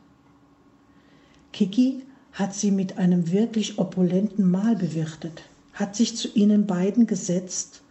Kiki 1.51 2.03
hat 2.31 2.53
sie 2.53 2.71
mit 2.71 2.97
einem 2.97 3.31
wirklich 3.31 3.79
opulenten 3.79 4.50
Mahl 4.50 4.75
bewirtet, 4.75 5.43
hat 5.73 5.95
sich 5.95 6.15
zu 6.15 6.29
ihnen 6.29 6.67
beiden 6.67 7.07
gesetzt 7.07 7.81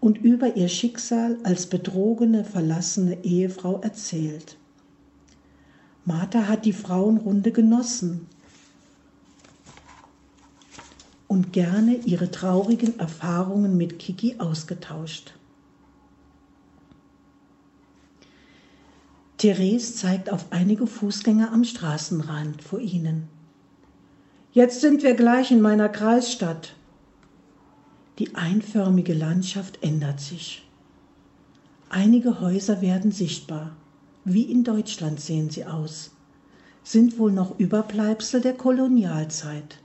und 0.00 0.18
über 0.18 0.56
ihr 0.56 0.68
Schicksal 0.68 1.38
als 1.44 1.66
betrogene, 1.66 2.44
verlassene 2.44 3.24
Ehefrau 3.24 3.80
erzählt. 3.80 4.56
Martha 6.04 6.48
hat 6.48 6.64
die 6.64 6.72
Frauenrunde 6.72 7.52
genossen 7.52 8.26
und 11.28 11.52
gerne 11.52 11.94
ihre 11.94 12.30
traurigen 12.30 12.98
Erfahrungen 12.98 13.76
mit 13.76 13.98
Kiki 13.98 14.36
ausgetauscht. 14.38 15.34
Therese 19.36 19.94
zeigt 19.94 20.32
auf 20.32 20.46
einige 20.50 20.88
Fußgänger 20.88 21.52
am 21.52 21.62
Straßenrand 21.62 22.60
vor 22.60 22.80
ihnen. 22.80 23.28
Jetzt 24.52 24.80
sind 24.80 25.04
wir 25.04 25.14
gleich 25.14 25.52
in 25.52 25.60
meiner 25.60 25.88
Kreisstadt. 25.88 26.74
Die 28.18 28.34
einförmige 28.34 29.14
Landschaft 29.14 29.80
ändert 29.82 30.18
sich. 30.18 30.66
Einige 31.88 32.40
Häuser 32.40 32.80
werden 32.80 33.12
sichtbar. 33.12 33.76
Wie 34.24 34.42
in 34.42 34.64
Deutschland 34.64 35.20
sehen 35.20 35.50
sie 35.50 35.64
aus. 35.64 36.10
Sind 36.82 37.18
wohl 37.18 37.30
noch 37.30 37.58
Überbleibsel 37.60 38.40
der 38.40 38.54
Kolonialzeit. 38.54 39.78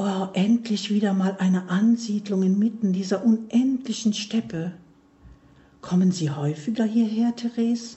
Oh, 0.00 0.28
endlich 0.32 0.90
wieder 0.90 1.12
mal 1.12 1.36
eine 1.40 1.70
Ansiedlung 1.70 2.44
inmitten 2.44 2.92
dieser 2.92 3.24
unendlichen 3.24 4.14
Steppe. 4.14 4.72
Kommen 5.80 6.12
Sie 6.12 6.30
häufiger 6.30 6.84
hierher, 6.84 7.34
Therese? 7.34 7.96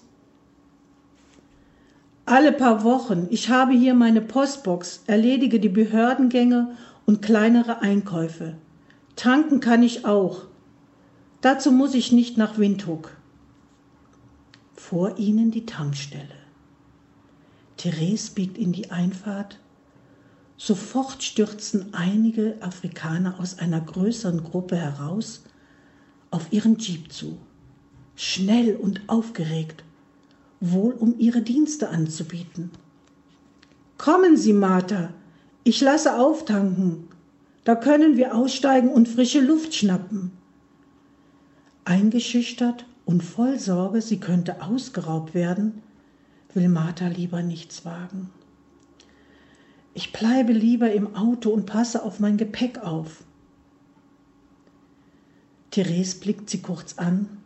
Alle 2.26 2.54
paar 2.54 2.84
Wochen. 2.84 3.28
Ich 3.30 3.50
habe 3.50 3.74
hier 3.74 3.94
meine 3.94 4.22
Postbox, 4.22 5.04
erledige 5.06 5.60
die 5.60 5.70
Behördengänge 5.70 6.76
und 7.06 7.22
kleinere 7.22 7.82
Einkäufe. 7.82 8.56
Tanken 9.16 9.60
kann 9.60 9.84
ich 9.84 10.04
auch. 10.04 10.46
Dazu 11.42 11.72
muss 11.72 11.94
ich 11.94 12.12
nicht 12.12 12.36
nach 12.36 12.58
Windhoek. 12.58 13.16
Vor 14.74 15.20
ihnen 15.20 15.52
die 15.52 15.68
Tankstelle. 15.68 16.42
Therese 17.78 18.32
biegt 18.34 18.58
in 18.58 18.72
die 18.72 18.90
Einfahrt. 18.90 19.60
Sofort 20.64 21.24
stürzen 21.24 21.92
einige 21.96 22.56
Afrikaner 22.60 23.40
aus 23.40 23.58
einer 23.58 23.82
größeren 23.82 24.44
Gruppe 24.44 24.76
heraus 24.76 25.42
auf 26.30 26.54
ihren 26.54 26.78
Jeep 26.78 27.12
zu. 27.12 27.40
Schnell 28.16 28.76
und 28.76 29.02
aufgeregt, 29.10 29.84
wohl 30.60 30.92
um 30.92 31.18
ihre 31.18 31.42
Dienste 31.42 31.90
anzubieten. 31.90 32.70
Kommen 33.98 34.38
Sie, 34.38 34.54
Martha, 34.54 35.10
ich 35.64 35.82
lasse 35.82 36.20
auftanken. 36.20 37.08
Da 37.64 37.74
können 37.74 38.16
wir 38.16 38.36
aussteigen 38.36 38.90
und 38.90 39.10
frische 39.10 39.42
Luft 39.42 39.74
schnappen. 39.74 40.32
Eingeschüchtert 41.86 42.86
und 43.06 43.24
voll 43.24 43.58
Sorge, 43.58 44.00
sie 44.04 44.20
könnte 44.20 44.62
ausgeraubt 44.62 45.34
werden, 45.34 45.82
will 46.54 46.70
Martha 46.70 47.08
lieber 47.08 47.42
nichts 47.42 47.84
wagen. 47.84 48.30
Ich 49.94 50.14
bleibe 50.14 50.54
lieber 50.54 50.92
im 50.92 51.16
Auto 51.16 51.50
und 51.50 51.66
passe 51.66 52.04
auf 52.04 52.20
mein 52.20 52.38
Gepäck 52.38 52.80
auf. 52.80 53.24
Therese 55.72 56.20
blickt 56.20 56.50
sie 56.50 56.62
kurz 56.62 56.98
an, 56.98 57.38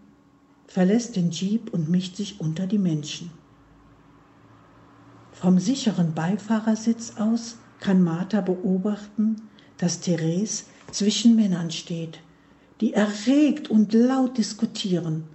verlässt 0.67 1.15
den 1.15 1.31
Jeep 1.31 1.73
und 1.73 1.89
mischt 1.89 2.15
sich 2.15 2.39
unter 2.39 2.67
die 2.67 2.77
Menschen. 2.77 3.31
Vom 5.31 5.59
sicheren 5.59 6.13
Beifahrersitz 6.13 7.17
aus 7.17 7.57
kann 7.79 8.03
Martha 8.03 8.41
beobachten, 8.41 9.41
dass 9.77 9.99
Therese 9.99 10.65
zwischen 10.91 11.35
Männern 11.35 11.71
steht, 11.71 12.19
die 12.79 12.93
erregt 12.93 13.69
und 13.69 13.93
laut 13.93 14.37
diskutieren. 14.37 15.25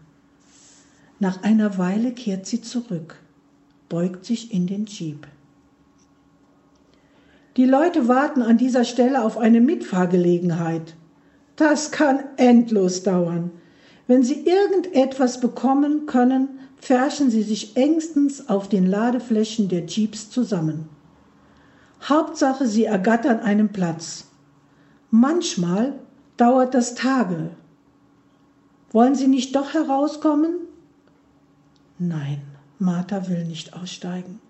Nach 1.18 1.42
einer 1.42 1.76
Weile 1.76 2.12
kehrt 2.12 2.46
sie 2.46 2.62
zurück, 2.62 3.20
beugt 3.88 4.24
sich 4.24 4.52
in 4.54 4.66
den 4.66 4.86
Jeep. 4.86 5.26
Die 7.60 7.66
Leute 7.66 8.08
warten 8.08 8.40
an 8.40 8.56
dieser 8.56 8.84
Stelle 8.84 9.22
auf 9.22 9.36
eine 9.36 9.60
Mitfahrgelegenheit. 9.60 10.96
Das 11.56 11.90
kann 11.90 12.20
endlos 12.38 13.02
dauern. 13.02 13.50
Wenn 14.06 14.22
sie 14.22 14.46
irgendetwas 14.46 15.42
bekommen 15.42 16.06
können, 16.06 16.58
pferchen 16.80 17.30
sie 17.30 17.42
sich 17.42 17.76
engstens 17.76 18.48
auf 18.48 18.70
den 18.70 18.86
Ladeflächen 18.86 19.68
der 19.68 19.84
Jeeps 19.84 20.30
zusammen. 20.30 20.88
Hauptsache, 22.02 22.66
sie 22.66 22.86
ergattern 22.86 23.40
einen 23.40 23.68
Platz. 23.68 24.28
Manchmal 25.10 25.98
dauert 26.38 26.72
das 26.72 26.94
Tage. 26.94 27.50
Wollen 28.90 29.14
Sie 29.14 29.28
nicht 29.28 29.54
doch 29.54 29.74
herauskommen? 29.74 30.54
Nein, 31.98 32.40
Martha 32.78 33.28
will 33.28 33.44
nicht 33.44 33.74
aussteigen. 33.74 34.40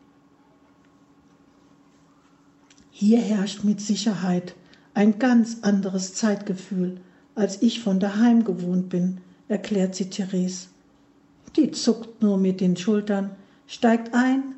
Hier 3.00 3.22
herrscht 3.22 3.64
mit 3.64 3.80
Sicherheit 3.80 4.54
ein 4.92 5.18
ganz 5.18 5.60
anderes 5.62 6.12
Zeitgefühl, 6.12 7.00
als 7.34 7.62
ich 7.62 7.80
von 7.80 7.98
daheim 7.98 8.44
gewohnt 8.44 8.90
bin, 8.90 9.22
erklärt 9.48 9.94
sie 9.94 10.10
Therese. 10.10 10.66
Die 11.56 11.70
zuckt 11.70 12.20
nur 12.20 12.36
mit 12.36 12.60
den 12.60 12.76
Schultern, 12.76 13.30
steigt 13.66 14.12
ein, 14.12 14.54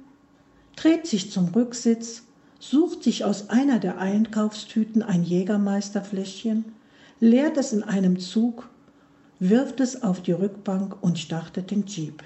dreht 0.74 1.06
sich 1.06 1.30
zum 1.30 1.50
Rücksitz, 1.50 2.24
sucht 2.58 3.04
sich 3.04 3.24
aus 3.24 3.48
einer 3.48 3.78
der 3.78 3.98
Einkaufstüten 3.98 5.04
ein 5.04 5.22
Jägermeisterfläschchen, 5.22 6.64
leert 7.20 7.56
es 7.56 7.72
in 7.72 7.84
einem 7.84 8.18
Zug, 8.18 8.68
wirft 9.38 9.78
es 9.78 10.02
auf 10.02 10.20
die 10.20 10.32
Rückbank 10.32 11.00
und 11.00 11.20
startet 11.20 11.70
den 11.70 11.86
Jeep. 11.86 12.24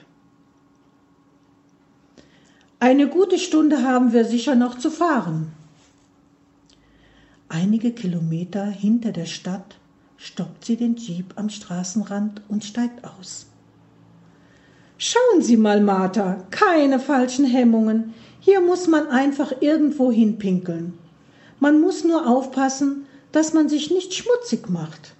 Eine 2.81 3.07
gute 3.07 3.38
Stunde 3.38 3.83
haben 3.83 4.14
wir 4.14 4.24
sicher 4.24 4.55
noch 4.55 4.79
zu 4.79 4.90
fahren. 4.90 5.52
Einige 7.48 7.92
Kilometer 7.92 8.66
hinter 8.66 9.12
der 9.12 9.26
Stadt 9.26 9.76
stoppt 10.16 10.64
sie 10.64 10.76
den 10.76 10.96
Jeep 10.96 11.35
am 11.37 11.48
Straßenrand 11.48 12.42
und 12.48 12.64
steigt 12.64 13.04
aus. 13.04 13.46
Schauen 14.98 15.42
Sie 15.42 15.56
mal, 15.56 15.80
Martha, 15.80 16.44
keine 16.50 16.98
falschen 16.98 17.44
Hemmungen. 17.44 18.14
Hier 18.40 18.61
muss 18.61 18.88
man 18.88 19.06
einfach 19.09 19.52
irgendwo 19.61 20.11
hinpinkeln. 20.11 20.94
Man 21.61 21.80
muss 21.80 22.02
nur 22.02 22.26
aufpassen, 22.26 23.06
dass 23.30 23.52
man 23.52 23.68
sich 23.68 23.90
nicht 23.90 24.14
schmutzig 24.14 24.68
macht. 24.68 25.14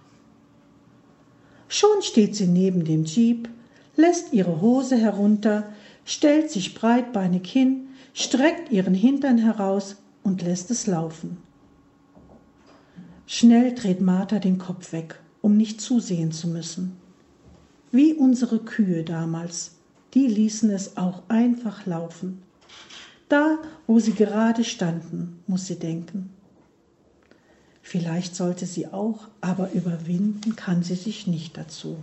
Schon 1.68 2.02
steht 2.02 2.34
sie 2.34 2.46
neben 2.46 2.84
dem 2.84 3.04
Jeep, 3.04 3.48
lässt 3.96 4.32
ihre 4.32 4.60
Hose 4.60 4.96
herunter, 4.96 5.72
stellt 6.04 6.50
sich 6.50 6.74
breitbeinig 6.74 7.48
hin, 7.48 7.88
streckt 8.14 8.72
ihren 8.72 8.94
Hintern 8.94 9.38
heraus 9.38 9.96
und 10.22 10.42
lässt 10.42 10.70
es 10.70 10.86
laufen. 10.86 11.45
Schnell 13.26 13.74
dreht 13.74 14.00
Martha 14.00 14.38
den 14.38 14.58
Kopf 14.58 14.92
weg, 14.92 15.20
um 15.42 15.56
nicht 15.56 15.80
zusehen 15.80 16.30
zu 16.30 16.46
müssen. 16.46 16.96
Wie 17.90 18.14
unsere 18.14 18.60
Kühe 18.60 19.02
damals, 19.02 19.72
die 20.14 20.28
ließen 20.28 20.70
es 20.70 20.96
auch 20.96 21.22
einfach 21.28 21.86
laufen. 21.86 22.42
Da, 23.28 23.58
wo 23.88 23.98
sie 23.98 24.12
gerade 24.12 24.62
standen, 24.62 25.42
muss 25.48 25.66
sie 25.66 25.78
denken. 25.78 26.30
Vielleicht 27.82 28.36
sollte 28.36 28.66
sie 28.66 28.88
auch, 28.88 29.28
aber 29.40 29.72
überwinden 29.72 30.54
kann 30.54 30.82
sie 30.82 30.94
sich 30.94 31.26
nicht 31.26 31.56
dazu. 31.56 32.02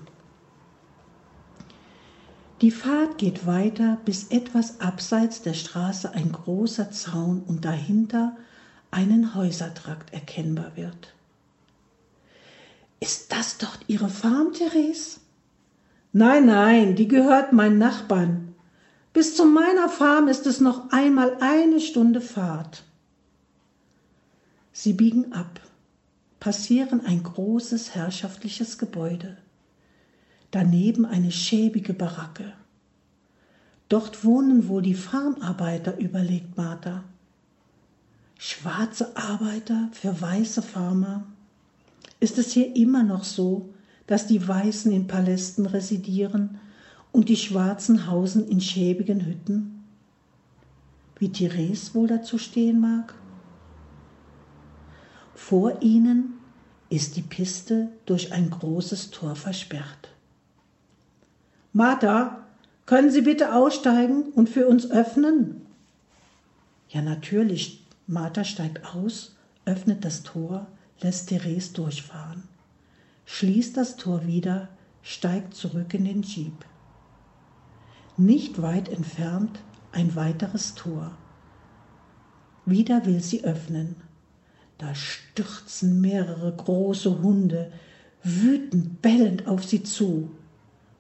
Die 2.62 2.72
Fahrt 2.72 3.18
geht 3.18 3.46
weiter, 3.46 3.98
bis 4.06 4.28
etwas 4.28 4.80
abseits 4.80 5.42
der 5.42 5.54
Straße 5.54 6.14
ein 6.14 6.32
großer 6.32 6.92
Zaun 6.92 7.44
und 7.46 7.66
dahinter 7.66 8.38
einen 8.94 9.36
Häusertrakt 9.36 10.14
erkennbar 10.14 10.76
wird. 10.76 11.14
Ist 13.00 13.32
das 13.32 13.58
dort 13.58 13.80
Ihre 13.88 14.10
Farm, 14.10 14.54
Therese? 14.54 15.20
Nein, 16.14 16.46
nein, 16.46 16.96
die 16.96 17.08
gehört 17.08 17.52
meinen 17.52 17.78
Nachbarn. 17.78 18.56
Bis 19.12 19.36
zu 19.36 19.46
meiner 19.46 19.90
Farm 19.90 20.28
ist 20.28 20.48
es 20.48 20.62
noch 20.62 20.92
einmal 20.92 21.38
eine 21.42 21.82
Stunde 21.82 22.22
Fahrt. 22.22 22.84
Sie 24.72 24.94
biegen 24.94 25.34
ab 25.34 25.60
passieren 26.44 27.06
ein 27.06 27.24
großes 27.24 27.96
herrschaftliches 27.96 28.78
Gebäude, 28.78 29.38
daneben 30.52 31.06
eine 31.06 31.32
schäbige 31.32 31.94
Baracke. 31.94 32.52
Dort 33.88 34.26
wohnen 34.26 34.68
wohl 34.68 34.82
die 34.82 34.94
Farmarbeiter, 34.94 35.98
überlegt 36.00 36.58
Martha. 36.58 37.06
Schwarze 38.46 39.16
Arbeiter 39.16 39.88
für 39.94 40.20
weiße 40.20 40.62
Farmer. 40.62 41.24
Ist 42.20 42.38
es 42.38 42.52
hier 42.52 42.76
immer 42.76 43.02
noch 43.02 43.24
so, 43.24 43.70
dass 44.06 44.28
die 44.28 44.46
Weißen 44.46 44.92
in 44.92 45.08
Palästen 45.08 45.66
residieren 45.66 46.60
und 47.14 47.30
die 47.30 47.38
Schwarzen 47.38 48.06
hausen 48.06 48.46
in 48.50 48.60
schäbigen 48.60 49.26
Hütten? 49.26 49.86
Wie 51.20 51.32
Therese 51.32 51.94
wohl 51.94 52.08
dazu 52.08 52.38
stehen 52.38 52.82
mag? 52.82 53.14
Vor 55.36 55.82
ihnen 55.82 56.34
ist 56.90 57.16
die 57.16 57.22
Piste 57.22 57.88
durch 58.06 58.34
ein 58.34 58.50
großes 58.50 59.12
Tor 59.12 59.38
versperrt. 59.38 60.10
Martha, 61.72 62.44
können 62.86 63.10
Sie 63.10 63.22
bitte 63.22 63.56
aussteigen 63.56 64.34
und 64.36 64.50
für 64.50 64.68
uns 64.68 64.92
öffnen? 64.92 65.62
Ja, 66.90 67.02
natürlich. 67.02 67.83
Martha 68.08 68.44
steigt 68.44 68.86
aus, 68.94 69.36
öffnet 69.66 70.04
das 70.04 70.24
Tor, 70.24 70.68
lässt 71.02 71.30
Therese 71.30 71.74
durchfahren, 71.74 72.44
schließt 73.26 73.78
das 73.78 73.96
Tor 73.96 74.28
wieder, 74.28 74.70
steigt 75.02 75.54
zurück 75.54 75.94
in 75.94 76.06
den 76.06 76.22
Jeep. 76.22 76.66
Nicht 78.18 78.62
weit 78.62 78.90
entfernt 78.90 79.60
ein 79.92 80.16
weiteres 80.16 80.76
Tor. 80.76 81.18
Wieder 82.66 83.06
will 83.06 83.22
sie 83.22 83.44
öffnen. 83.44 83.96
Da 84.78 84.94
stürzen 84.96 86.02
mehrere 86.02 86.54
große 86.56 87.22
Hunde 87.22 87.72
wütend 88.24 89.02
bellend 89.02 89.48
auf 89.48 89.64
sie 89.64 89.84
zu. 89.84 90.32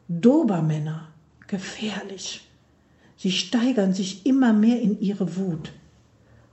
Dobermänner, 0.07 1.09
gefährlich. 1.47 2.49
Sie 3.17 3.31
steigern 3.31 3.93
sich 3.93 4.25
immer 4.25 4.53
mehr 4.53 4.81
in 4.81 4.99
ihre 4.99 5.37
Wut. 5.37 5.71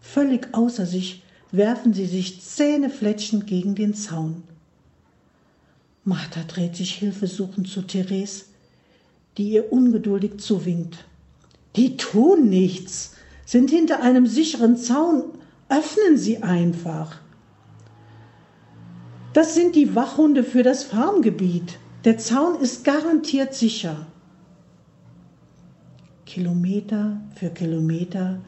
Völlig 0.00 0.48
außer 0.52 0.86
sich 0.86 1.22
werfen 1.52 1.92
sie 1.92 2.06
sich 2.06 2.42
zähnefletschend 2.42 3.46
gegen 3.46 3.74
den 3.74 3.94
Zaun. 3.94 4.42
Martha 6.04 6.42
dreht 6.44 6.76
sich 6.76 6.94
hilfesuchend 6.94 7.68
zu 7.68 7.82
Therese, 7.82 8.44
die 9.36 9.50
ihr 9.50 9.72
ungeduldig 9.72 10.38
zuwinkt. 10.38 11.04
Die 11.76 11.96
tun 11.96 12.48
nichts, 12.48 13.14
sind 13.44 13.70
hinter 13.70 14.02
einem 14.02 14.26
sicheren 14.26 14.76
Zaun. 14.76 15.24
Öffnen 15.68 16.16
Sie 16.16 16.42
einfach. 16.42 17.20
Das 19.32 19.54
sind 19.54 19.76
die 19.76 19.94
Wachhunde 19.94 20.42
für 20.42 20.64
das 20.64 20.82
Farmgebiet. 20.82 21.78
Der 22.04 22.18
Zaun 22.18 22.60
ist 22.60 22.82
garantiert 22.82 23.54
sicher. 23.54 24.06
Kilometer 26.26 27.20
für 27.36 27.50
Kilometer 27.50 28.40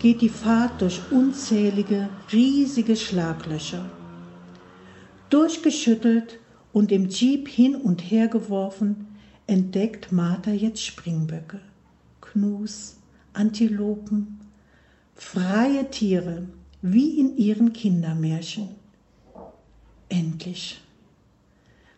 geht 0.00 0.22
die 0.22 0.30
Fahrt 0.30 0.80
durch 0.80 1.00
unzählige, 1.12 2.08
riesige 2.32 2.96
Schlaglöcher. 2.96 3.84
Durchgeschüttelt 5.28 6.38
und 6.72 6.90
im 6.90 7.08
Jeep 7.08 7.46
hin 7.48 7.76
und 7.76 8.00
her 8.00 8.28
geworfen, 8.28 9.06
entdeckt 9.46 10.10
Martha 10.10 10.52
jetzt 10.52 10.82
Springböcke, 10.82 11.60
Knus, 12.22 12.96
Antilopen, 13.34 14.40
freie 15.14 15.90
Tiere, 15.90 16.46
wie 16.80 17.20
in 17.20 17.36
ihren 17.36 17.74
Kindermärchen. 17.74 18.70
Endlich. 20.08 20.80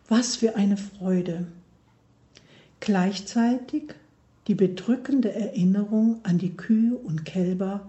Was 0.08 0.34
für 0.36 0.56
eine 0.56 0.76
Freude. 0.76 1.46
Gleichzeitig 2.80 3.94
die 4.48 4.54
bedrückende 4.54 5.32
Erinnerung 5.32 6.20
an 6.24 6.38
die 6.38 6.56
Kühe 6.56 6.96
und 6.96 7.24
Kälber 7.24 7.88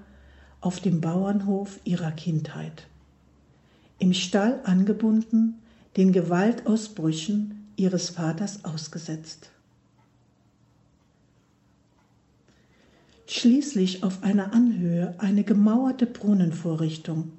auf 0.62 0.80
dem 0.80 1.02
Bauernhof 1.02 1.80
ihrer 1.84 2.12
Kindheit. 2.12 2.88
Im 4.00 4.14
Stall 4.14 4.60
angebunden, 4.64 5.56
den 5.98 6.12
Gewaltausbrüchen 6.12 7.68
ihres 7.76 8.10
Vaters 8.10 8.66
ausgesetzt. 8.66 9.50
Schließlich 13.28 14.04
auf 14.04 14.24
einer 14.24 14.54
Anhöhe 14.54 15.16
eine 15.18 15.44
gemauerte 15.44 16.06
Brunnenvorrichtung. 16.06 17.32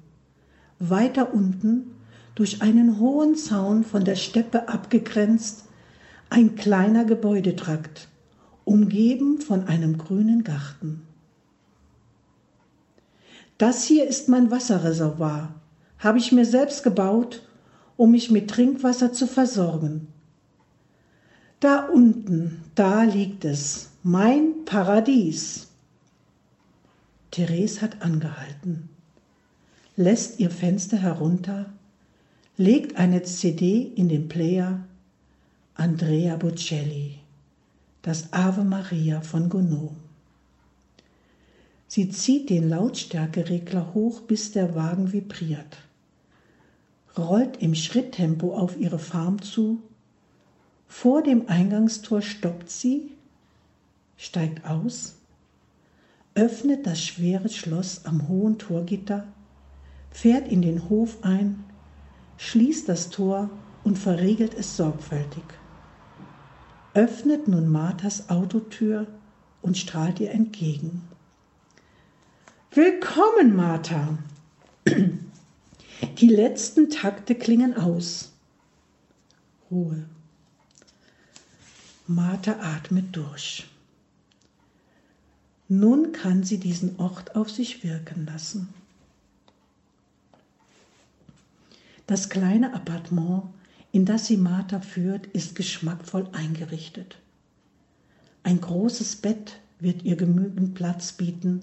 Weiter 0.79 1.33
unten 1.33 1.93
durch 2.35 2.63
einen 2.63 2.99
hohen 2.99 3.37
Zaun 3.37 3.85
von 3.85 4.05
der 4.05 4.17
Steppe 4.17 4.69
abgegrenzt, 4.69 5.67
ein 6.31 6.57
kleiner 6.57 7.05
Gebäudetrakt, 7.05 8.09
umgeben 8.65 9.41
von 9.41 9.67
einem 9.67 9.99
grünen 9.99 10.45
Garten. 10.45 11.03
Das 13.59 13.85
hier 13.85 14.07
ist 14.07 14.29
mein 14.29 14.51
Wasserreservoir, 14.51 15.55
habe 15.99 16.19
ich 16.19 16.33
mir 16.33 16.45
selbst 16.45 16.83
gebaut, 16.83 17.47
um 17.97 18.11
mich 18.11 18.31
mit 18.31 18.51
Trinkwasser 18.51 19.13
zu 19.13 19.27
versorgen. 19.27 20.09
Da 21.61 21.87
unten, 21.87 22.63
da 22.75 23.05
liegt 23.05 23.45
es, 23.45 23.91
mein 24.03 24.65
Paradies. 24.65 25.69
Therese 27.31 27.81
hat 27.81 28.03
angehalten, 28.03 28.89
lässt 29.97 30.41
ihr 30.41 30.51
Fenster 30.51 30.97
herunter 30.97 31.67
legt 32.57 32.97
eine 32.97 33.23
CD 33.23 33.83
in 33.97 34.09
den 34.09 34.29
Player 34.29 34.85
Andrea 35.75 36.37
Bocelli, 36.37 37.19
das 38.05 38.35
Ave 38.35 38.65
Maria 38.65 39.23
von 39.23 39.49
Gounod. 39.49 39.93
Sie 41.87 42.11
zieht 42.11 42.51
den 42.51 42.69
Lautstärkeregler 42.69 43.95
hoch, 43.95 44.21
bis 44.21 44.53
der 44.53 44.75
Wagen 44.75 45.15
vibriert, 45.15 45.79
rollt 47.17 47.63
im 47.63 47.75
Schritttempo 47.75 48.55
auf 48.55 48.79
ihre 48.79 48.99
Farm 48.99 49.41
zu, 49.41 49.81
vor 50.87 51.23
dem 51.23 51.49
Eingangstor 51.49 52.21
stoppt 52.21 52.69
sie, 52.69 53.11
steigt 54.19 54.67
aus, 54.67 55.15
öffnet 56.35 56.87
das 56.87 57.03
schwere 57.03 57.49
Schloss 57.49 58.05
am 58.05 58.29
hohen 58.29 58.59
Torgitter, 58.59 59.27
fährt 60.11 60.47
in 60.47 60.61
den 60.61 60.91
Hof 60.91 61.25
ein, 61.25 61.65
schließt 62.37 62.87
das 62.87 63.09
Tor 63.09 63.49
und 63.83 63.97
verriegelt 63.97 64.53
es 64.53 64.77
sorgfältig. 64.77 65.45
Öffnet 66.95 67.49
nun 67.49 67.69
Marthas 67.69 68.29
Autotür 68.31 69.09
und 69.63 69.77
strahlt 69.77 70.21
ihr 70.21 70.31
entgegen. 70.31 71.03
Willkommen, 72.71 73.57
Martha! 73.57 74.19
Die 76.19 76.29
letzten 76.29 76.91
Takte 76.91 77.35
klingen 77.35 77.77
aus. 77.77 78.33
Ruhe. 79.71 80.05
Martha 82.07 82.53
atmet 82.61 83.17
durch. 83.17 83.67
Nun 85.69 86.13
kann 86.13 86.45
sie 86.45 86.59
diesen 86.59 87.01
Ort 87.01 87.35
auf 87.35 87.51
sich 87.51 87.83
wirken 87.83 88.27
lassen. 88.27 88.69
Das 92.07 92.29
kleine 92.29 92.75
Appartement, 92.75 93.54
in 93.95 94.05
das 94.05 94.27
sie 94.27 94.37
Martha 94.37 94.81
führt, 94.81 95.27
ist 95.27 95.55
geschmackvoll 95.55 96.27
eingerichtet. 96.33 97.17
Ein 98.43 98.61
großes 98.61 99.15
Bett 99.15 99.61
wird 99.79 100.03
ihr 100.03 100.17
genügend 100.17 100.75
Platz 100.75 101.13
bieten. 101.13 101.61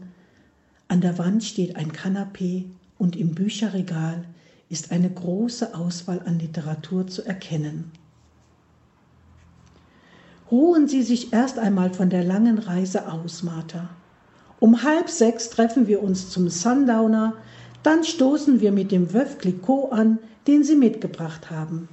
An 0.87 1.01
der 1.01 1.17
Wand 1.17 1.43
steht 1.43 1.75
ein 1.75 1.91
Kanapee 1.91 2.67
und 2.97 3.17
im 3.17 3.35
Bücherregal 3.35 4.23
ist 4.69 4.93
eine 4.93 5.09
große 5.09 5.75
Auswahl 5.75 6.21
an 6.25 6.39
Literatur 6.39 7.05
zu 7.05 7.21
erkennen. 7.21 7.91
Ruhen 10.49 10.87
Sie 10.87 11.03
sich 11.03 11.33
erst 11.33 11.59
einmal 11.59 11.93
von 11.93 12.09
der 12.09 12.23
langen 12.23 12.59
Reise 12.59 13.11
aus, 13.11 13.43
Martha. 13.43 13.89
Um 14.61 14.83
halb 14.83 15.09
sechs 15.09 15.49
treffen 15.49 15.85
wir 15.87 16.01
uns 16.01 16.29
zum 16.29 16.47
Sundowner, 16.47 17.33
dann 17.83 18.05
stoßen 18.05 18.61
wir 18.61 18.71
mit 18.71 18.93
dem 18.93 19.13
Veuve 19.13 19.35
Clicquot 19.35 19.91
an, 19.91 20.17
den 20.47 20.63
sie 20.63 20.77
mitgebracht 20.77 21.51
haben. 21.51 21.89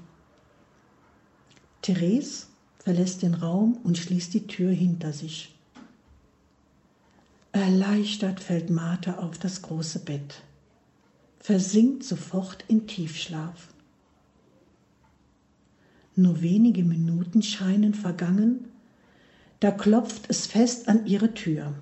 Therese 1.82 2.46
verlässt 2.78 3.22
den 3.22 3.34
Raum 3.34 3.78
und 3.84 3.98
schließt 3.98 4.34
die 4.34 4.46
Tür 4.46 4.70
hinter 4.70 5.12
sich. 5.12 5.54
Erleichtert 7.52 8.40
fällt 8.40 8.70
Martha 8.70 9.18
auf 9.18 9.38
das 9.38 9.62
große 9.62 10.00
Bett, 10.00 10.42
versinkt 11.38 12.04
sofort 12.04 12.64
in 12.68 12.86
Tiefschlaf. 12.86 13.68
Nur 16.14 16.40
wenige 16.42 16.84
Minuten 16.84 17.42
scheinen 17.42 17.94
vergangen, 17.94 18.66
da 19.60 19.70
klopft 19.70 20.26
es 20.28 20.46
fest 20.46 20.88
an 20.88 21.06
ihre 21.06 21.34
Tür. 21.34 21.74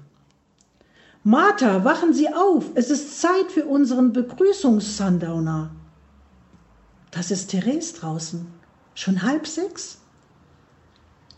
Martha, 1.25 1.85
wachen 1.85 2.15
Sie 2.15 2.33
auf, 2.33 2.71
es 2.75 2.89
ist 2.91 3.21
Zeit 3.21 3.51
für 3.51 3.67
unseren 3.67 4.13
Begrüßungssundowner. 4.13 5.71
Das 7.11 7.31
ist 7.31 7.49
Therese 7.49 7.95
draußen. 7.95 8.47
Schon 8.97 9.23
halb 9.23 9.47
sechs? 9.47 9.99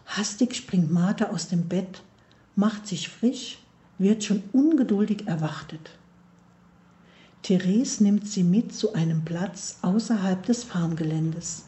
Hastig 0.07 0.55
springt 0.55 0.92
Martha 0.92 1.31
aus 1.31 1.49
dem 1.49 1.66
Bett, 1.66 2.03
macht 2.55 2.87
sich 2.87 3.09
frisch, 3.09 3.59
wird 3.99 4.23
schon 4.23 4.44
ungeduldig 4.53 5.27
erwartet. 5.27 5.90
Therese 7.42 8.05
nimmt 8.05 8.29
sie 8.29 8.44
mit 8.44 8.73
zu 8.73 8.92
einem 8.92 9.25
Platz 9.25 9.79
außerhalb 9.83 10.47
des 10.47 10.62
Farmgeländes. 10.62 11.64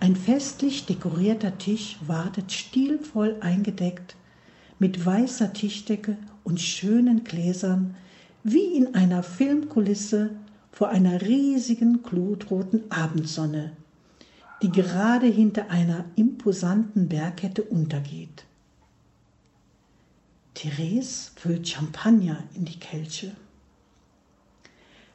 Ein 0.00 0.16
festlich 0.16 0.86
dekorierter 0.86 1.58
Tisch 1.58 1.98
wartet 2.06 2.50
stilvoll 2.50 3.36
eingedeckt 3.40 4.16
mit 4.78 5.04
weißer 5.04 5.52
Tischdecke 5.52 6.16
und 6.44 6.62
schönen 6.62 7.24
Gläsern 7.24 7.94
wie 8.42 8.74
in 8.74 8.94
einer 8.94 9.22
Filmkulisse 9.22 10.30
vor 10.72 10.88
einer 10.88 11.20
riesigen 11.20 12.02
glutroten 12.02 12.90
Abendsonne, 12.90 13.76
die 14.62 14.70
gerade 14.70 15.26
hinter 15.26 15.70
einer 15.70 16.04
imposanten 16.16 17.08
Bergkette 17.08 17.62
untergeht. 17.62 18.44
Therese 20.54 21.32
füllt 21.36 21.68
Champagner 21.68 22.42
in 22.54 22.64
die 22.64 22.78
Kelche. 22.78 23.32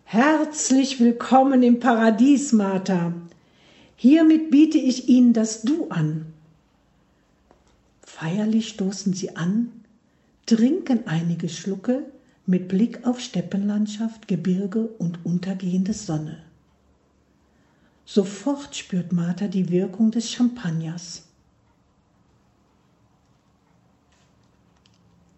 Herzlich 0.03 0.99
willkommen 0.99 1.63
im 1.63 1.79
Paradies, 1.79 2.53
Martha. 2.53 3.13
Hiermit 3.95 4.51
biete 4.51 4.77
ich 4.77 5.07
Ihnen 5.09 5.33
das 5.33 5.63
Du 5.63 5.89
an. 5.89 6.25
Feierlich 8.01 8.67
stoßen 8.67 9.13
sie 9.13 9.35
an, 9.35 9.71
trinken 10.45 11.07
einige 11.07 11.49
Schlucke 11.49 12.03
mit 12.45 12.67
Blick 12.67 13.07
auf 13.07 13.19
Steppenlandschaft, 13.19 14.27
Gebirge 14.27 14.87
und 14.99 15.25
untergehende 15.25 15.93
Sonne. 15.93 16.43
Sofort 18.13 18.75
spürt 18.75 19.13
Martha 19.13 19.47
die 19.47 19.69
Wirkung 19.69 20.11
des 20.11 20.29
Champagners. 20.29 21.23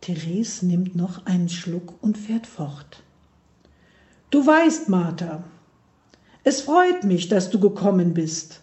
Therese 0.02 0.66
nimmt 0.66 0.96
noch 0.96 1.28
einen 1.28 1.50
Schluck 1.50 1.94
und 2.02 2.18
fährt 2.18 2.48
fort. 2.48 3.04
Du 4.32 4.44
weißt, 4.44 4.90
Martha, 4.90 5.44
es 6.44 6.62
freut 6.62 7.04
mich, 7.04 7.30
dass 7.30 7.52
du 7.52 7.60
gekommen 7.60 8.16
bist. 8.16 8.62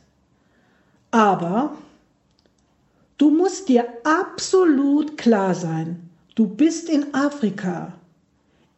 Aber 1.13 1.77
du 3.17 3.31
musst 3.31 3.69
dir 3.69 3.87
absolut 4.03 5.19
klar 5.19 5.55
sein, 5.55 6.11
du 6.35 6.49
bist 6.49 6.89
in 6.89 7.15
Afrika. 7.15 7.93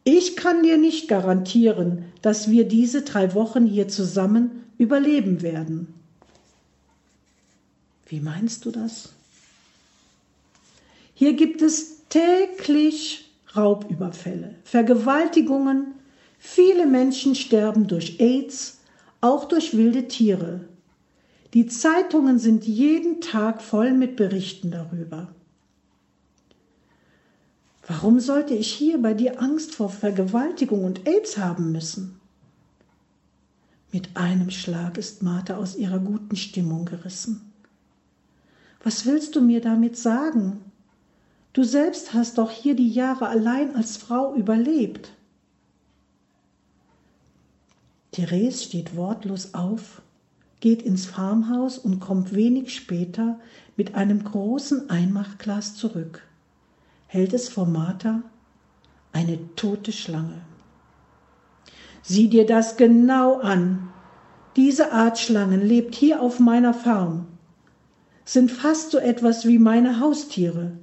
Ich 0.03 0.35
kann 0.35 0.61
dir 0.61 0.77
nicht 0.77 1.07
garantieren, 1.07 2.05
dass 2.21 2.51
wir 2.51 2.67
diese 2.67 3.01
drei 3.01 3.33
Wochen 3.33 3.65
hier 3.65 3.87
zusammen 3.87 4.62
überleben 4.77 5.41
werden. 5.41 5.93
Wie 8.07 8.19
meinst 8.19 8.65
du 8.65 8.71
das? 8.71 9.09
Hier 11.13 11.33
gibt 11.33 11.61
es 11.61 12.07
täglich 12.09 13.31
Raubüberfälle, 13.55 14.55
Vergewaltigungen, 14.63 15.93
viele 16.39 16.85
Menschen 16.85 17.35
sterben 17.35 17.87
durch 17.87 18.19
AIDS, 18.19 18.79
auch 19.21 19.45
durch 19.45 19.77
wilde 19.77 20.07
Tiere. 20.07 20.61
Die 21.53 21.67
Zeitungen 21.67 22.39
sind 22.39 22.65
jeden 22.65 23.21
Tag 23.21 23.61
voll 23.61 23.93
mit 23.93 24.15
Berichten 24.15 24.71
darüber. 24.71 25.29
Warum 27.85 28.19
sollte 28.19 28.53
ich 28.53 28.71
hier 28.73 29.01
bei 29.01 29.13
dir 29.13 29.41
Angst 29.41 29.75
vor 29.75 29.89
Vergewaltigung 29.89 30.83
und 30.83 31.07
AIDS 31.07 31.37
haben 31.37 31.71
müssen? 31.71 32.19
Mit 33.93 34.17
einem 34.17 34.49
Schlag 34.49 34.97
ist 34.97 35.21
Martha 35.21 35.55
aus 35.55 35.75
ihrer 35.75 35.99
guten 35.99 36.35
Stimmung 36.35 36.85
gerissen. 36.85 37.53
Was 38.83 39.05
willst 39.05 39.35
du 39.35 39.41
mir 39.41 39.61
damit 39.61 39.95
sagen? 39.97 40.61
Du 41.53 41.63
selbst 41.63 42.11
hast 42.15 42.39
doch 42.39 42.49
hier 42.49 42.75
die 42.75 42.89
Jahre 42.89 43.27
allein 43.27 43.75
als 43.75 43.97
Frau 43.97 44.33
überlebt. 44.33 45.11
Therese 48.11 48.63
steht 48.63 48.95
wortlos 48.95 49.53
auf, 49.53 50.01
geht 50.59 50.81
ins 50.81 51.05
Farmhaus 51.05 51.77
und 51.77 51.99
kommt 51.99 52.33
wenig 52.33 52.73
später 52.73 53.39
mit 53.77 53.93
einem 53.93 54.23
großen 54.23 54.89
Einmachglas 54.89 55.75
zurück, 55.75 56.25
hält 57.05 57.33
es 57.33 57.47
vor 57.47 57.67
Martha, 57.67 58.23
eine 59.11 59.37
tote 59.55 59.91
Schlange. 59.91 60.41
Sieh 62.05 62.27
dir 62.27 62.45
das 62.45 62.75
genau 62.75 63.39
an. 63.39 63.89
Diese 64.57 64.91
Art 64.91 65.17
Schlangen 65.17 65.65
lebt 65.65 65.95
hier 65.95 66.21
auf 66.21 66.39
meiner 66.39 66.73
Farm, 66.73 67.27
sind 68.25 68.51
fast 68.51 68.91
so 68.91 68.97
etwas 68.97 69.47
wie 69.47 69.57
meine 69.57 70.01
Haustiere. 70.01 70.73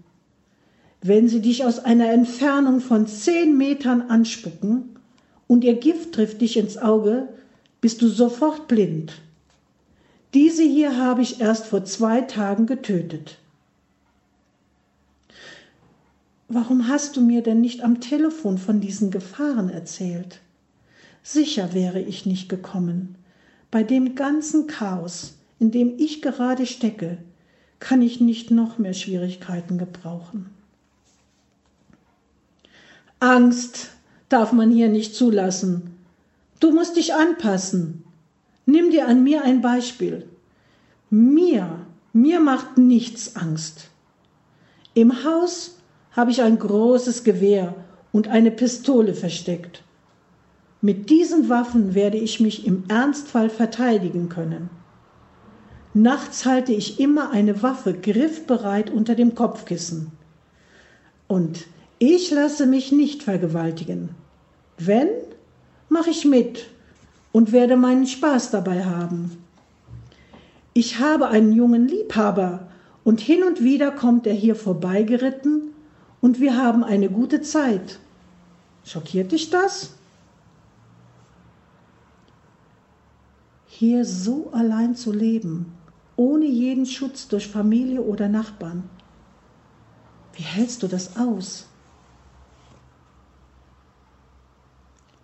Wenn 1.03 1.29
sie 1.29 1.41
dich 1.41 1.65
aus 1.65 1.79
einer 1.79 2.11
Entfernung 2.11 2.81
von 2.81 3.07
zehn 3.07 3.57
Metern 3.57 4.03
anspucken 4.09 4.99
und 5.47 5.63
ihr 5.63 5.75
Gift 5.75 6.15
trifft 6.15 6.41
dich 6.41 6.57
ins 6.57 6.79
Auge, 6.79 7.29
bist 7.83 8.01
du 8.01 8.09
sofort 8.09 8.67
blind. 8.67 9.13
Diese 10.33 10.63
hier 10.63 10.97
habe 10.97 11.23
ich 11.23 11.41
erst 11.41 11.67
vor 11.67 11.85
zwei 11.85 12.23
Tagen 12.23 12.67
getötet. 12.67 13.39
Warum 16.49 16.89
hast 16.89 17.17
du 17.17 17.21
mir 17.21 17.43
denn 17.43 17.61
nicht 17.61 17.83
am 17.83 18.01
Telefon 18.01 18.59
von 18.59 18.81
diesen 18.81 19.11
Gefahren 19.11 19.69
erzählt? 19.69 20.41
Sicher 21.23 21.75
wäre 21.75 22.01
ich 22.01 22.27
nicht 22.27 22.49
gekommen. 22.49 23.17
Bei 23.71 23.83
dem 23.83 24.15
ganzen 24.15 24.67
Chaos, 24.67 25.35
in 25.59 25.71
dem 25.71 25.99
ich 25.99 26.23
gerade 26.23 26.67
stecke, 26.67 27.19
kann 27.79 28.03
ich 28.03 28.21
nicht 28.21 28.51
noch 28.51 28.79
mehr 28.79 28.95
Schwierigkeiten 28.95 29.79
gebrauchen. 29.79 30.51
Angst 33.21 33.91
darf 34.29 34.53
man 34.53 34.71
hier 34.71 34.89
nicht 34.89 35.15
zulassen. 35.15 35.95
Du 36.59 36.73
musst 36.73 36.97
dich 36.97 37.15
anpassen. 37.15 38.05
Nimm 38.67 38.91
dir 38.91 39.09
an 39.09 39.23
mir 39.23 39.43
ein 39.43 39.61
Beispiel. 39.61 40.27
Mir, 41.11 41.87
mir 42.13 42.41
macht 42.41 42.79
nichts 42.79 43.37
Angst. 43.37 43.89
Im 44.95 45.25
Haus 45.25 45.79
habe 46.13 46.31
ich 46.31 46.43
ein 46.43 46.59
großes 46.59 47.25
Gewehr 47.25 47.75
und 48.13 48.29
eine 48.29 48.51
Pistole 48.51 49.15
versteckt. 49.15 49.83
Mit 50.83 51.11
diesen 51.11 51.51
Waffen 51.51 51.95
werde 51.95 52.17
ich 52.17 52.41
mich 52.41 52.67
im 52.67 52.85
Ernstfall 52.89 53.51
verteidigen 53.51 54.31
können. 54.31 54.71
Nachts 55.93 56.47
halte 56.47 56.73
ich 56.73 56.99
immer 56.99 57.31
eine 57.31 57.63
Waffe 57.63 57.93
griffbereit 57.93 58.89
unter 58.91 59.15
dem 59.15 59.35
Kopfkissen. 59.35 60.13
Und 61.29 61.67
ich 61.99 62.31
lasse 62.31 62.67
mich 62.67 62.93
nicht 62.93 63.23
vergewaltigen. 63.23 64.11
Wenn, 64.79 65.09
mache 65.91 66.11
ich 66.11 66.25
mit 66.25 66.67
und 67.33 67.53
werde 67.53 67.77
meinen 67.77 68.07
Spaß 68.07 68.51
dabei 68.51 68.85
haben. 68.85 69.37
Ich 70.73 70.99
habe 70.99 71.29
einen 71.29 71.53
jungen 71.53 71.89
Liebhaber 71.89 72.69
und 73.05 73.21
hin 73.21 73.43
und 73.43 73.63
wieder 73.63 73.91
kommt 73.91 74.27
er 74.27 74.33
hier 74.33 74.55
vorbeigeritten 74.55 75.73
und 76.23 76.41
wir 76.41 76.57
haben 76.57 76.85
eine 76.85 77.11
gute 77.11 77.43
Zeit. 77.43 77.99
Schockiert 78.85 79.33
dich 79.33 79.51
das? 79.51 79.95
Hier 83.81 84.05
so 84.05 84.51
allein 84.53 84.95
zu 84.95 85.11
leben, 85.11 85.73
ohne 86.15 86.45
jeden 86.45 86.85
Schutz 86.85 87.29
durch 87.29 87.49
Familie 87.49 88.03
oder 88.03 88.29
Nachbarn. 88.29 88.91
Wie 90.35 90.43
hältst 90.43 90.83
du 90.83 90.87
das 90.87 91.17
aus? 91.17 91.67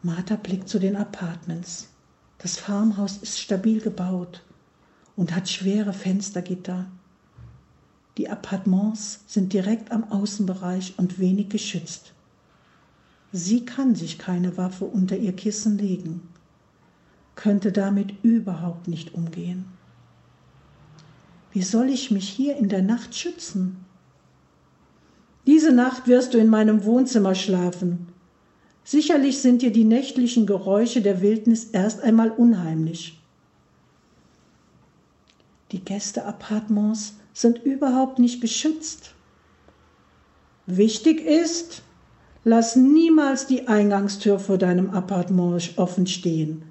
Martha 0.03 0.37
blickt 0.37 0.71
zu 0.71 0.79
den 0.79 0.97
Apartments. 0.97 1.90
Das 2.38 2.57
Farmhaus 2.57 3.19
ist 3.19 3.38
stabil 3.38 3.83
gebaut 3.83 4.42
und 5.16 5.37
hat 5.37 5.51
schwere 5.51 5.92
Fenstergitter. 5.92 6.87
Die 8.16 8.31
Appartements 8.31 9.21
sind 9.27 9.53
direkt 9.53 9.92
am 9.92 10.11
Außenbereich 10.11 10.95
und 10.97 11.19
wenig 11.19 11.51
geschützt. 11.51 12.14
Sie 13.33 13.66
kann 13.66 13.95
sich 13.95 14.19
keine 14.19 14.57
Waffe 14.57 14.87
unter 14.87 15.19
ihr 15.19 15.35
Kissen 15.35 15.77
legen, 15.77 16.27
könnte 17.37 17.70
damit 17.70 18.25
überhaupt 18.25 18.88
nicht 18.88 19.14
umgehen. 19.14 19.66
Wie 21.53 21.62
soll 21.62 21.88
ich 21.88 22.11
mich 22.11 22.29
hier 22.29 22.57
in 22.57 22.68
der 22.68 22.83
Nacht 22.83 23.14
schützen? 23.14 23.85
Diese 25.46 25.72
Nacht 25.72 26.09
wirst 26.09 26.35
du 26.35 26.38
in 26.38 26.49
meinem 26.49 26.85
Wohnzimmer 26.85 27.35
schlafen, 27.35 28.09
Sicherlich 28.87 29.38
sind 29.42 29.62
dir 29.62 29.72
die 29.72 29.83
nächtlichen 29.83 30.46
Geräusche 30.46 31.01
der 31.01 31.20
Wildnis 31.20 31.64
erst 31.72 32.03
einmal 32.03 32.31
unheimlich. 32.31 33.20
Die 35.72 35.85
Gästeappartements 35.85 37.14
sind 37.33 37.64
überhaupt 37.64 38.20
nicht 38.20 38.40
beschützt. 38.40 39.12
Wichtig 40.66 41.20
ist, 41.20 41.83
lass 42.44 42.77
niemals 42.77 43.49
die 43.49 43.66
Eingangstür 43.66 44.38
vor 44.38 44.57
deinem 44.57 44.90
Appartement 44.90 45.77
offen 45.79 46.07
stehen, 46.07 46.62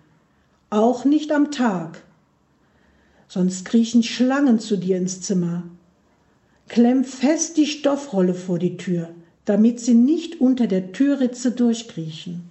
auch 0.69 1.05
nicht 1.05 1.31
am 1.31 1.51
Tag. 1.51 2.01
Sonst 3.27 3.65
kriechen 3.65 4.03
Schlangen 4.03 4.59
zu 4.59 4.77
dir 4.77 4.97
ins 4.97 5.21
Zimmer. 5.21 5.63
Klemm 6.67 7.03
fest 7.03 7.57
die 7.57 7.67
Stoffrolle 7.67 8.33
vor 8.33 8.59
die 8.59 8.77
Tür, 8.77 9.09
damit 9.45 9.79
sie 9.79 9.93
nicht 9.93 10.41
unter 10.41 10.67
der 10.67 10.91
Türritze 10.91 11.51
durchkriechen. 11.51 12.49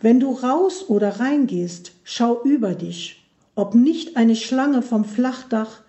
Wenn 0.00 0.20
du 0.20 0.32
raus 0.32 0.88
oder 0.88 1.20
reingehst, 1.20 1.92
schau 2.04 2.42
über 2.42 2.74
dich, 2.74 3.22
ob 3.54 3.74
nicht 3.74 4.16
eine 4.16 4.36
Schlange 4.36 4.82
vom 4.82 5.04
Flachdach 5.04 5.82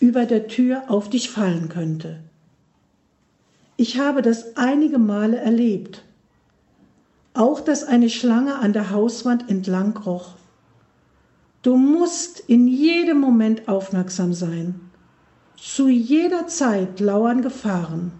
über 0.00 0.26
der 0.26 0.48
Tür 0.48 0.84
auf 0.88 1.08
dich 1.08 1.30
fallen 1.30 1.68
könnte. 1.68 2.18
Ich 3.78 3.98
habe 3.98 4.22
das 4.22 4.56
einige 4.56 4.98
Male 4.98 5.36
erlebt. 5.36 6.02
Auch 7.36 7.60
dass 7.60 7.84
eine 7.84 8.08
Schlange 8.08 8.58
an 8.60 8.72
der 8.72 8.90
Hauswand 8.90 9.50
entlang 9.50 9.92
kroch. 9.92 10.36
Du 11.60 11.76
musst 11.76 12.40
in 12.40 12.66
jedem 12.66 13.20
Moment 13.20 13.68
aufmerksam 13.68 14.32
sein. 14.32 14.80
Zu 15.58 15.88
jeder 15.88 16.46
Zeit 16.46 16.98
lauern 16.98 17.42
Gefahren. 17.42 18.12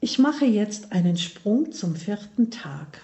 Ich 0.00 0.18
mache 0.18 0.46
jetzt 0.46 0.92
einen 0.92 1.18
Sprung 1.18 1.72
zum 1.72 1.94
vierten 1.94 2.50
Tag. 2.50 3.02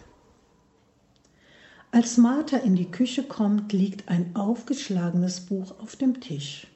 Als 1.91 2.17
Martha 2.17 2.57
in 2.57 2.75
die 2.75 2.91
Küche 2.91 3.23
kommt, 3.23 3.75
liegt 3.75 4.09
ein 4.09 4.35
aufgeschlagenes 4.35 5.43
Buch 5.43 5.79
auf 5.79 5.97
dem 5.97 6.21
Tisch. 6.21 6.67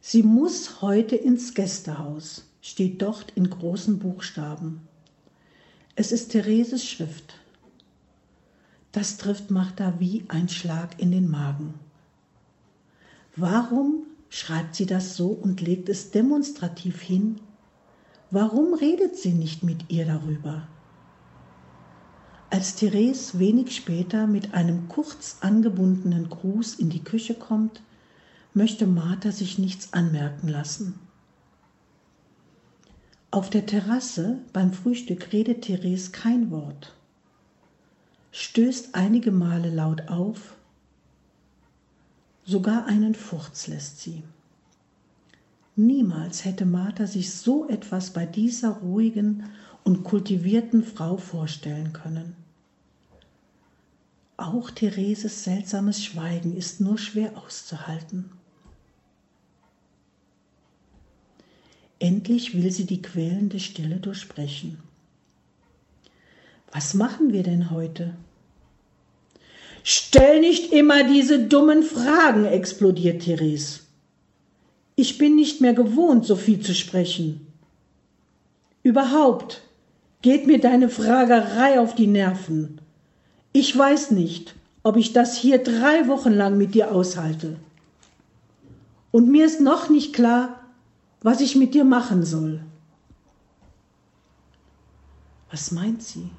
Sie 0.00 0.24
muss 0.24 0.82
heute 0.82 1.14
ins 1.14 1.54
Gästehaus, 1.54 2.51
steht 2.62 3.02
dort 3.02 3.32
in 3.32 3.50
großen 3.50 3.98
Buchstaben. 3.98 4.88
Es 5.94 6.10
ist 6.12 6.30
Thereses 6.32 6.86
Schrift. 6.86 7.34
Das 8.92 9.18
trifft 9.18 9.50
Martha 9.50 9.94
wie 9.98 10.24
ein 10.28 10.48
Schlag 10.48 10.98
in 10.98 11.10
den 11.10 11.30
Magen. 11.30 11.74
Warum 13.36 14.06
schreibt 14.30 14.74
sie 14.74 14.86
das 14.86 15.16
so 15.16 15.28
und 15.28 15.60
legt 15.60 15.90
es 15.90 16.10
demonstrativ 16.10 17.02
hin 17.02 17.38
Warum 18.34 18.72
redet 18.72 19.18
sie 19.18 19.34
nicht 19.34 19.62
mit 19.62 19.90
ihr 19.90 20.06
darüber? 20.06 20.66
Als 22.48 22.76
Therese 22.76 23.38
wenig 23.38 23.76
später 23.76 24.26
mit 24.26 24.54
einem 24.54 24.88
kurz 24.88 25.36
angebundenen 25.42 26.30
Gruß 26.30 26.76
in 26.76 26.88
die 26.88 27.04
Küche 27.04 27.34
kommt, 27.34 27.82
möchte 28.54 28.86
Martha 28.86 29.32
sich 29.32 29.58
nichts 29.58 29.92
anmerken 29.92 30.48
lassen. 30.48 30.98
Auf 33.32 33.48
der 33.48 33.64
Terrasse 33.64 34.40
beim 34.52 34.74
Frühstück 34.74 35.32
redet 35.32 35.62
Therese 35.62 36.10
kein 36.10 36.50
Wort, 36.50 36.94
stößt 38.30 38.94
einige 38.94 39.30
Male 39.30 39.70
laut 39.70 40.08
auf, 40.08 40.54
sogar 42.44 42.84
einen 42.84 43.14
Furz 43.14 43.68
lässt 43.68 44.00
sie. 44.00 44.22
Niemals 45.76 46.44
hätte 46.44 46.66
Martha 46.66 47.06
sich 47.06 47.32
so 47.32 47.66
etwas 47.70 48.10
bei 48.10 48.26
dieser 48.26 48.68
ruhigen 48.68 49.44
und 49.82 50.04
kultivierten 50.04 50.84
Frau 50.84 51.16
vorstellen 51.16 51.94
können. 51.94 52.36
Auch 54.36 54.70
Thereses 54.70 55.44
seltsames 55.44 56.04
Schweigen 56.04 56.54
ist 56.54 56.82
nur 56.82 56.98
schwer 56.98 57.38
auszuhalten. 57.38 58.30
Endlich 62.02 62.60
will 62.60 62.68
sie 62.72 62.84
die 62.84 63.00
quälende 63.00 63.60
Stille 63.60 63.94
durchbrechen. 63.94 64.76
Was 66.72 66.94
machen 66.94 67.32
wir 67.32 67.44
denn 67.44 67.70
heute? 67.70 68.14
Stell 69.84 70.40
nicht 70.40 70.72
immer 70.72 71.04
diese 71.04 71.38
dummen 71.38 71.84
Fragen, 71.84 72.44
explodiert 72.44 73.22
Therese. 73.22 73.82
Ich 74.96 75.16
bin 75.16 75.36
nicht 75.36 75.60
mehr 75.60 75.74
gewohnt, 75.74 76.26
so 76.26 76.34
viel 76.34 76.58
zu 76.58 76.74
sprechen. 76.74 77.46
Überhaupt 78.82 79.62
geht 80.22 80.48
mir 80.48 80.58
deine 80.58 80.88
Fragerei 80.88 81.78
auf 81.78 81.94
die 81.94 82.08
Nerven. 82.08 82.80
Ich 83.52 83.78
weiß 83.78 84.10
nicht, 84.10 84.56
ob 84.82 84.96
ich 84.96 85.12
das 85.12 85.36
hier 85.36 85.58
drei 85.58 86.08
Wochen 86.08 86.32
lang 86.32 86.58
mit 86.58 86.74
dir 86.74 86.90
aushalte. 86.90 87.58
Und 89.12 89.30
mir 89.30 89.46
ist 89.46 89.60
noch 89.60 89.88
nicht 89.88 90.12
klar, 90.12 90.61
was 91.22 91.40
ich 91.40 91.56
mit 91.56 91.74
dir 91.74 91.84
machen 91.84 92.24
soll. 92.24 92.64
Was 95.50 95.70
meint 95.70 96.02
sie? 96.02 96.30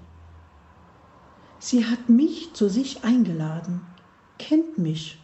Sie 1.60 1.86
hat 1.86 2.10
mich 2.10 2.54
zu 2.54 2.68
sich 2.68 3.04
eingeladen, 3.04 3.82
kennt 4.38 4.78
mich. 4.78 5.20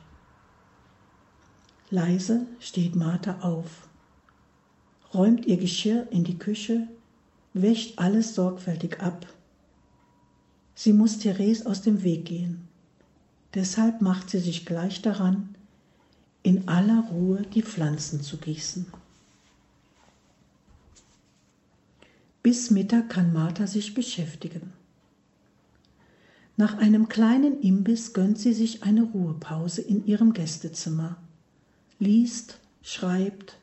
Leise 1.90 2.46
steht 2.60 2.96
Martha 2.96 3.40
auf, 3.42 3.90
räumt 5.14 5.46
ihr 5.48 5.58
Geschirr 5.58 6.08
in 6.12 6.24
die 6.24 6.38
Küche, 6.38 6.88
wäscht 7.54 8.00
alles 8.00 8.36
sorgfältig 8.36 9.02
ab. 9.02 9.26
Sie 10.76 10.94
muss 10.94 11.18
Therese 11.18 11.66
aus 11.66 11.82
dem 11.82 12.04
Weg 12.04 12.26
gehen. 12.26 12.68
Deshalb 13.56 14.02
macht 14.02 14.30
sie 14.30 14.40
sich 14.40 14.66
gleich 14.66 15.02
daran, 15.02 15.56
in 16.44 16.70
aller 16.70 17.04
Ruhe 17.12 17.42
die 17.42 17.64
Pflanzen 17.64 18.22
zu 18.22 18.38
gießen. 18.38 18.86
Bis 22.44 22.72
Mittag 22.72 23.10
kann 23.10 23.34
Martha 23.34 23.68
sich 23.68 23.94
beschäftigen. 23.94 24.74
Nach 26.58 26.78
einem 26.78 27.08
kleinen 27.08 27.62
Imbiss 27.62 28.14
gönnt 28.14 28.38
sie 28.38 28.54
sich 28.54 28.84
eine 28.84 29.04
Ruhepause 29.04 29.82
in 29.82 30.06
ihrem 30.06 30.34
Gästezimmer 30.34 31.18
liest, 32.00 32.60
schreibt, 32.82 33.58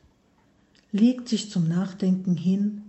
legt 0.91 1.27
sich 1.27 1.49
zum 1.51 1.67
Nachdenken 1.67 2.37
hin. 2.37 2.83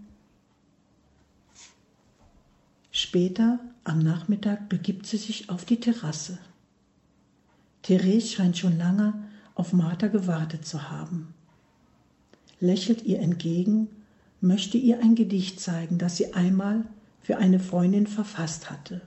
Später 2.90 3.58
am 3.84 3.98
Nachmittag 4.00 4.68
begibt 4.68 5.06
sie 5.06 5.16
sich 5.16 5.48
auf 5.50 5.64
die 5.64 5.80
Terrasse. 5.80 6.38
Therese 7.82 8.28
scheint 8.28 8.58
schon 8.58 8.76
lange 8.76 9.14
auf 9.54 9.72
Martha 9.72 10.08
gewartet 10.08 10.66
zu 10.66 10.90
haben. 10.90 11.32
Lächelt 12.60 13.04
ihr 13.04 13.20
entgegen, 13.20 13.88
möchte 14.40 14.78
ihr 14.78 15.00
ein 15.00 15.14
Gedicht 15.14 15.60
zeigen, 15.60 15.98
das 15.98 16.16
sie 16.16 16.34
einmal 16.34 16.84
für 17.22 17.38
eine 17.38 17.60
Freundin 17.60 18.06
verfasst 18.06 18.70
hatte. 18.70 19.00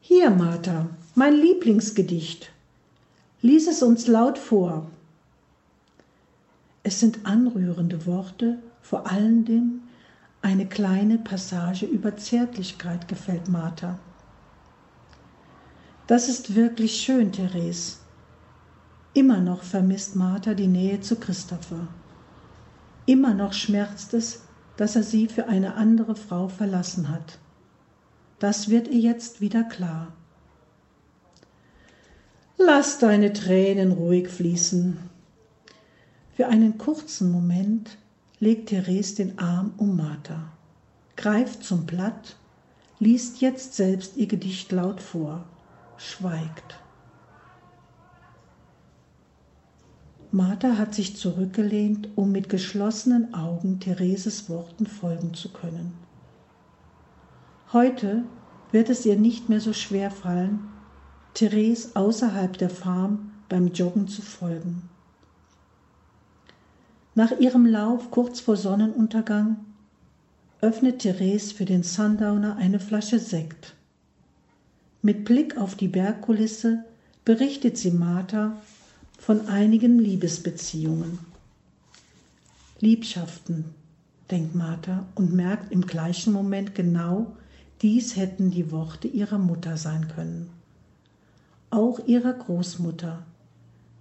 Hier, 0.00 0.30
Martha, 0.30 0.88
mein 1.14 1.34
Lieblingsgedicht, 1.34 2.50
Lies 3.40 3.68
es 3.68 3.84
uns 3.84 4.08
laut 4.08 4.36
vor. 4.36 4.90
Es 6.82 6.98
sind 6.98 7.24
anrührende 7.24 8.04
Worte, 8.04 8.58
vor 8.82 9.08
allen 9.08 9.44
Dingen 9.44 9.82
eine 10.42 10.66
kleine 10.66 11.18
Passage 11.18 11.86
über 11.86 12.16
Zärtlichkeit 12.16 13.06
gefällt 13.06 13.48
Martha. 13.48 14.00
Das 16.08 16.28
ist 16.28 16.56
wirklich 16.56 16.96
schön, 17.00 17.30
Therese. 17.30 17.98
Immer 19.14 19.40
noch 19.40 19.62
vermisst 19.62 20.16
Martha 20.16 20.54
die 20.54 20.66
Nähe 20.66 21.00
zu 21.00 21.14
Christopher. 21.16 21.86
Immer 23.08 23.32
noch 23.32 23.54
schmerzt 23.54 24.12
es, 24.12 24.42
dass 24.76 24.94
er 24.94 25.02
sie 25.02 25.28
für 25.28 25.46
eine 25.46 25.76
andere 25.76 26.14
Frau 26.14 26.48
verlassen 26.48 27.08
hat. 27.08 27.38
Das 28.38 28.68
wird 28.68 28.86
ihr 28.86 29.00
jetzt 29.00 29.40
wieder 29.40 29.64
klar. 29.64 30.12
Lass 32.58 32.98
deine 32.98 33.32
Tränen 33.32 33.92
ruhig 33.92 34.28
fließen. 34.28 34.98
Für 36.36 36.48
einen 36.48 36.76
kurzen 36.76 37.32
Moment 37.32 37.96
legt 38.40 38.68
Therese 38.68 39.14
den 39.14 39.38
Arm 39.38 39.72
um 39.78 39.96
Martha, 39.96 40.52
greift 41.16 41.64
zum 41.64 41.86
Blatt, 41.86 42.36
liest 42.98 43.40
jetzt 43.40 43.72
selbst 43.72 44.18
ihr 44.18 44.26
Gedicht 44.26 44.70
laut 44.70 45.00
vor, 45.00 45.46
schweigt. 45.96 46.78
Martha 50.30 50.76
hat 50.76 50.94
sich 50.94 51.16
zurückgelehnt, 51.16 52.10
um 52.14 52.32
mit 52.32 52.50
geschlossenen 52.50 53.32
Augen 53.32 53.80
Thereses 53.80 54.50
Worten 54.50 54.86
folgen 54.86 55.32
zu 55.32 55.50
können. 55.50 55.94
Heute 57.72 58.24
wird 58.70 58.90
es 58.90 59.06
ihr 59.06 59.16
nicht 59.16 59.48
mehr 59.48 59.60
so 59.60 59.72
schwer 59.72 60.10
fallen, 60.10 60.60
Therese 61.32 61.90
außerhalb 61.94 62.58
der 62.58 62.68
Farm 62.68 63.30
beim 63.48 63.68
Joggen 63.68 64.08
zu 64.08 64.22
folgen. 64.22 64.88
Nach 67.14 67.32
ihrem 67.38 67.64
Lauf 67.64 68.10
kurz 68.10 68.40
vor 68.40 68.56
Sonnenuntergang 68.56 69.56
öffnet 70.60 71.00
Therese 71.00 71.54
für 71.54 71.64
den 71.64 71.82
Sundowner 71.82 72.56
eine 72.56 72.80
Flasche 72.80 73.18
Sekt. 73.18 73.74
Mit 75.00 75.24
Blick 75.24 75.56
auf 75.56 75.74
die 75.74 75.88
Bergkulisse 75.88 76.84
berichtet 77.24 77.78
sie 77.78 77.92
Martha 77.92 78.56
von 79.18 79.48
einigen 79.48 79.98
Liebesbeziehungen. 79.98 81.18
Liebschaften, 82.80 83.66
denkt 84.30 84.54
Martha 84.54 85.04
und 85.14 85.34
merkt 85.34 85.70
im 85.70 85.82
gleichen 85.82 86.32
Moment 86.32 86.74
genau, 86.74 87.36
dies 87.82 88.16
hätten 88.16 88.50
die 88.50 88.72
Worte 88.72 89.08
ihrer 89.08 89.38
Mutter 89.38 89.76
sein 89.76 90.08
können 90.08 90.48
auch 91.70 92.00
ihrer 92.06 92.32
Großmutter, 92.32 93.22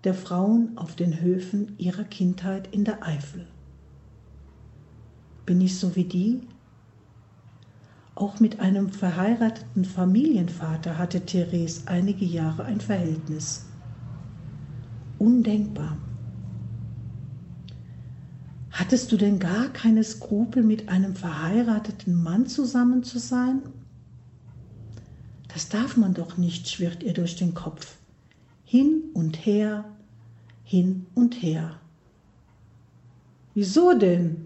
der 0.04 0.14
Frauen 0.14 0.78
auf 0.78 0.96
den 0.96 1.20
Höfen 1.20 1.76
ihrer 1.78 2.06
Kindheit 2.06 2.74
in 2.74 2.86
der 2.86 3.06
Eifel. 3.06 3.46
Bin 5.46 5.60
ich 5.60 5.78
so 5.78 5.96
wie 5.96 6.06
die? 6.06 6.42
Auch 8.16 8.40
mit 8.40 8.60
einem 8.60 8.90
verheirateten 8.90 9.86
Familienvater 9.86 10.98
hatte 10.98 11.22
Therese 11.22 11.84
einige 11.88 12.26
Jahre 12.26 12.66
ein 12.66 12.82
Verhältnis. 12.82 13.67
Undenkbar. 15.20 15.98
Hattest 18.72 19.12
du 19.12 19.18
denn 19.18 19.40
gar 19.40 19.70
keine 19.70 20.04
Skrupel, 20.04 20.64
mit 20.64 20.88
einem 20.90 21.16
verheirateten 21.16 22.22
Mann 22.22 22.46
zusammen 22.46 23.04
zu 23.04 23.18
sein? 23.18 23.62
Das 25.52 25.70
darf 25.70 25.98
man 25.98 26.14
doch 26.14 26.38
nicht, 26.38 26.70
schwirrt 26.70 27.02
ihr 27.02 27.14
durch 27.14 27.36
den 27.36 27.56
Kopf. 27.56 27.98
Hin 28.64 29.06
und 29.14 29.46
her, 29.46 29.86
hin 30.64 31.08
und 31.16 31.42
her. 31.42 31.80
Wieso 33.56 33.94
denn? 33.94 34.46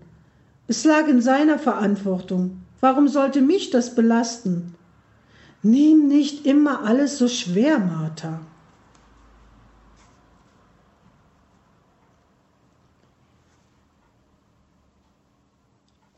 Es 0.69 0.85
lag 0.85 1.09
in 1.09 1.21
seiner 1.21 1.59
Verantwortung. 1.59 2.61
Warum 2.79 3.09
sollte 3.09 3.41
mich 3.41 3.71
das 3.71 3.93
belasten? 3.93 4.75
Nimm 5.63 6.07
nicht 6.07 6.45
immer 6.45 6.83
alles 6.85 7.17
so 7.17 7.27
schwer, 7.27 7.79
Martha. 7.79 8.39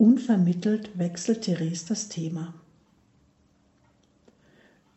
Unvermittelt 0.04 0.99
wechselt 0.99 1.43
Therese 1.43 1.86
das 1.88 2.10
Thema. 2.10 2.54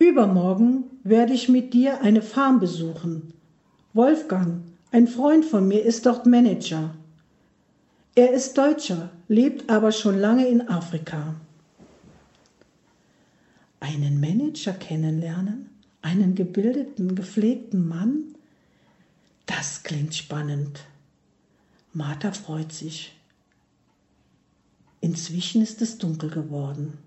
Übermorgen 0.00 0.82
werde 1.04 1.32
ich 1.32 1.48
mit 1.48 1.74
dir 1.74 2.00
eine 2.00 2.22
Farm 2.22 2.58
besuchen. 2.58 3.32
Wolfgang, 3.92 4.62
ein 4.90 5.06
Freund 5.06 5.44
von 5.44 5.68
mir, 5.68 5.84
ist 5.84 6.06
dort 6.06 6.26
Manager. 6.26 6.92
Er 8.16 8.32
ist 8.32 8.58
Deutscher, 8.58 9.10
lebt 9.28 9.70
aber 9.70 9.92
schon 9.92 10.18
lange 10.18 10.48
in 10.48 10.68
Afrika. 10.68 11.36
Einen 13.78 14.18
Manager 14.18 14.72
kennenlernen? 14.72 15.70
Einen 16.02 16.34
gebildeten, 16.34 17.14
gepflegten 17.14 17.86
Mann? 17.86 18.34
Das 19.46 19.84
klingt 19.84 20.16
spannend. 20.16 20.80
Martha 21.92 22.32
freut 22.32 22.72
sich. 22.72 23.15
Inzwischen 25.00 25.62
ist 25.62 25.82
es 25.82 25.98
dunkel 25.98 26.30
geworden. 26.30 26.98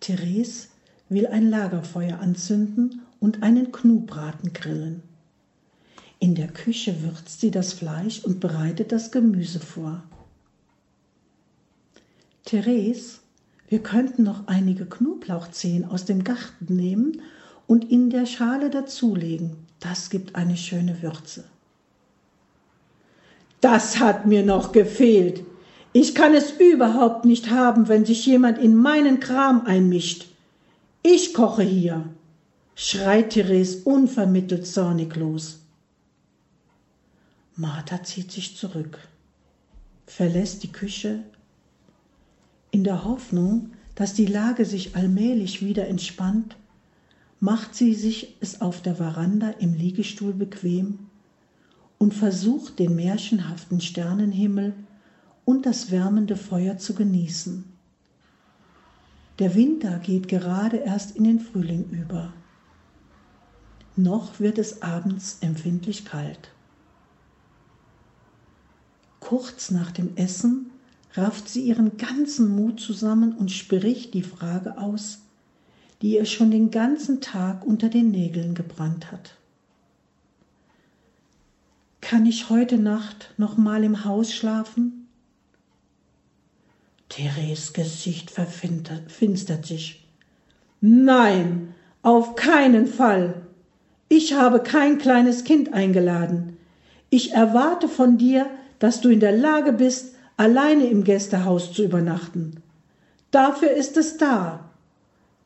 Therese 0.00 0.68
will 1.08 1.26
ein 1.26 1.50
Lagerfeuer 1.50 2.18
anzünden 2.20 3.02
und 3.20 3.42
einen 3.42 3.72
Knubraten 3.72 4.52
grillen. 4.52 5.02
In 6.20 6.34
der 6.34 6.48
Küche 6.48 7.02
würzt 7.02 7.40
sie 7.40 7.50
das 7.50 7.72
Fleisch 7.72 8.24
und 8.24 8.40
bereitet 8.40 8.92
das 8.92 9.10
Gemüse 9.10 9.60
vor. 9.60 10.02
Therese, 12.44 13.18
wir 13.68 13.82
könnten 13.82 14.22
noch 14.22 14.46
einige 14.46 14.86
Knoblauchzehen 14.86 15.84
aus 15.84 16.06
dem 16.06 16.24
Garten 16.24 16.74
nehmen 16.74 17.20
und 17.66 17.90
in 17.90 18.10
der 18.10 18.26
Schale 18.26 18.70
dazulegen. 18.70 19.56
Das 19.78 20.10
gibt 20.10 20.34
eine 20.34 20.56
schöne 20.56 21.02
Würze. 21.02 21.44
Das 23.60 23.98
hat 23.98 24.26
mir 24.26 24.44
noch 24.44 24.72
gefehlt. 24.72 25.44
Ich 25.92 26.14
kann 26.14 26.34
es 26.34 26.52
überhaupt 26.52 27.24
nicht 27.24 27.50
haben, 27.50 27.88
wenn 27.88 28.04
sich 28.04 28.26
jemand 28.26 28.58
in 28.58 28.74
meinen 28.74 29.20
Kram 29.20 29.64
einmischt. 29.64 30.26
Ich 31.02 31.32
koche 31.32 31.62
hier, 31.62 32.04
schreit 32.74 33.30
Therese 33.30 33.82
unvermittelt 33.84 34.66
zornig 34.66 35.16
los. 35.16 35.60
Martha 37.56 38.04
zieht 38.04 38.30
sich 38.30 38.56
zurück, 38.56 38.98
verlässt 40.06 40.62
die 40.62 40.72
Küche, 40.72 41.24
in 42.70 42.84
der 42.84 43.04
Hoffnung, 43.04 43.70
dass 43.94 44.14
die 44.14 44.26
Lage 44.26 44.64
sich 44.64 44.94
allmählich 44.94 45.64
wieder 45.64 45.88
entspannt, 45.88 46.56
macht 47.40 47.74
sie 47.74 47.94
sich 47.94 48.36
es 48.40 48.60
auf 48.60 48.82
der 48.82 48.96
Veranda 48.96 49.50
im 49.58 49.74
Liegestuhl 49.74 50.32
bequem 50.32 50.98
und 51.98 52.14
versucht 52.14 52.78
den 52.78 52.94
märchenhaften 52.94 53.80
Sternenhimmel 53.80 54.74
und 55.48 55.64
das 55.64 55.90
wärmende 55.90 56.36
Feuer 56.36 56.76
zu 56.76 56.92
genießen. 56.92 57.64
Der 59.38 59.54
Winter 59.54 59.98
geht 59.98 60.28
gerade 60.28 60.76
erst 60.76 61.16
in 61.16 61.24
den 61.24 61.40
Frühling 61.40 61.88
über. 61.88 62.34
Noch 63.96 64.40
wird 64.40 64.58
es 64.58 64.82
abends 64.82 65.38
empfindlich 65.40 66.04
kalt. 66.04 66.50
Kurz 69.20 69.70
nach 69.70 69.90
dem 69.90 70.18
Essen 70.18 70.70
rafft 71.14 71.48
sie 71.48 71.62
ihren 71.62 71.96
ganzen 71.96 72.54
Mut 72.54 72.78
zusammen 72.78 73.32
und 73.32 73.50
spricht 73.50 74.12
die 74.12 74.24
Frage 74.24 74.76
aus, 74.76 75.20
die 76.02 76.16
ihr 76.16 76.26
schon 76.26 76.50
den 76.50 76.70
ganzen 76.70 77.22
Tag 77.22 77.64
unter 77.64 77.88
den 77.88 78.10
Nägeln 78.10 78.54
gebrannt 78.54 79.10
hat. 79.10 79.34
Kann 82.02 82.26
ich 82.26 82.50
heute 82.50 82.76
Nacht 82.76 83.32
noch 83.38 83.56
mal 83.56 83.82
im 83.82 84.04
Haus 84.04 84.30
schlafen? 84.30 84.97
Therese 87.08 87.72
Gesicht 87.72 88.30
verfinstert 88.30 89.66
sich. 89.66 90.06
Nein, 90.80 91.74
auf 92.02 92.36
keinen 92.36 92.86
Fall. 92.86 93.42
Ich 94.08 94.34
habe 94.34 94.60
kein 94.60 94.98
kleines 94.98 95.44
Kind 95.44 95.72
eingeladen. 95.72 96.56
Ich 97.10 97.32
erwarte 97.32 97.88
von 97.88 98.18
dir, 98.18 98.46
dass 98.78 99.00
du 99.00 99.08
in 99.08 99.20
der 99.20 99.36
Lage 99.36 99.72
bist, 99.72 100.14
alleine 100.36 100.86
im 100.86 101.04
Gästehaus 101.04 101.72
zu 101.72 101.82
übernachten. 101.82 102.62
Dafür 103.30 103.70
ist 103.70 103.96
es 103.96 104.16
da. 104.16 104.70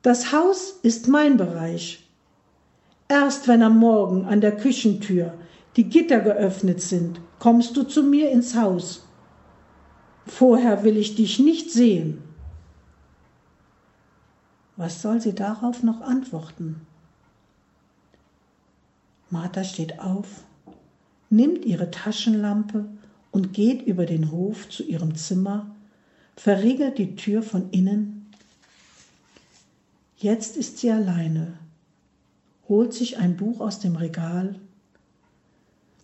Das 0.02 0.32
Haus 0.32 0.78
ist 0.82 1.08
mein 1.08 1.36
Bereich. 1.36 2.08
Erst 3.08 3.48
wenn 3.48 3.62
am 3.62 3.78
Morgen 3.78 4.24
an 4.24 4.40
der 4.40 4.56
Küchentür 4.56 5.34
die 5.76 5.84
Gitter 5.84 6.20
geöffnet 6.20 6.80
sind, 6.80 7.20
kommst 7.38 7.76
du 7.76 7.82
zu 7.84 8.02
mir 8.02 8.30
ins 8.30 8.54
Haus. 8.54 9.06
Vorher 10.27 10.85
will 10.85 10.97
ich 10.97 11.14
dich 11.14 11.39
nicht 11.39 11.70
sehen. 11.70 12.23
Was 14.77 15.03
soll 15.03 15.20
sie 15.20 15.35
darauf 15.35 15.83
noch 15.83 16.01
antworten? 16.01 16.87
Martha 19.31 19.64
steht 19.64 19.99
auf, 19.99 20.45
nimmt 21.31 21.64
ihre 21.64 21.91
Taschenlampe 21.91 22.87
und 23.31 23.53
geht 23.53 23.83
über 23.83 24.07
den 24.07 24.31
Hof 24.31 24.68
zu 24.68 24.83
ihrem 24.83 25.14
Zimmer, 25.14 25.75
verriegelt 26.37 26.99
die 26.99 27.16
Tür 27.16 27.43
von 27.43 27.70
innen. 27.70 28.27
Jetzt 30.18 30.57
ist 30.57 30.79
sie 30.79 30.91
alleine, 30.91 31.59
holt 32.68 32.93
sich 32.93 33.18
ein 33.18 33.37
Buch 33.37 33.61
aus 33.61 33.81
dem 33.81 33.97
Regal, 33.97 34.55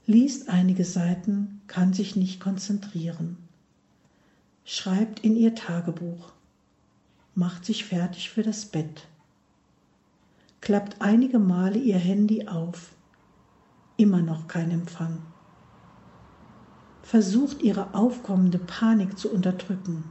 liest 0.06 0.48
einige 0.48 0.84
Seiten, 0.84 1.60
kann 1.66 1.92
sich 1.92 2.16
nicht 2.16 2.40
konzentrieren, 2.40 3.36
schreibt 4.70 5.20
in 5.20 5.34
ihr 5.34 5.54
Tagebuch, 5.54 6.32
macht 7.34 7.64
sich 7.64 7.84
fertig 7.84 8.30
für 8.30 8.42
das 8.42 8.66
Bett, 8.66 9.08
klappt 10.60 11.00
einige 11.00 11.38
Male 11.38 11.78
ihr 11.78 11.98
Handy 11.98 12.46
auf, 12.46 12.90
immer 13.96 14.20
noch 14.20 14.46
kein 14.46 14.70
Empfang 14.70 15.22
versucht 17.08 17.62
ihre 17.62 17.94
aufkommende 17.94 18.58
Panik 18.58 19.18
zu 19.18 19.32
unterdrücken. 19.32 20.04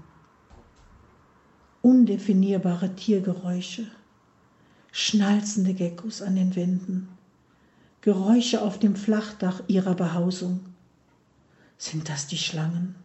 Undefinierbare 1.83 2.95
Tiergeräusche, 2.95 3.85
schnalzende 4.91 5.75
Geckos 5.75 6.23
an 6.23 6.35
den 6.35 6.55
Wänden, 6.55 7.07
Geräusche 8.01 8.63
auf 8.63 8.79
dem 8.79 8.95
Flachdach 8.95 9.61
ihrer 9.67 9.93
Behausung. 9.93 10.61
Sind 11.77 12.09
das 12.09 12.25
die 12.25 12.39
Schlangen? 12.39 12.95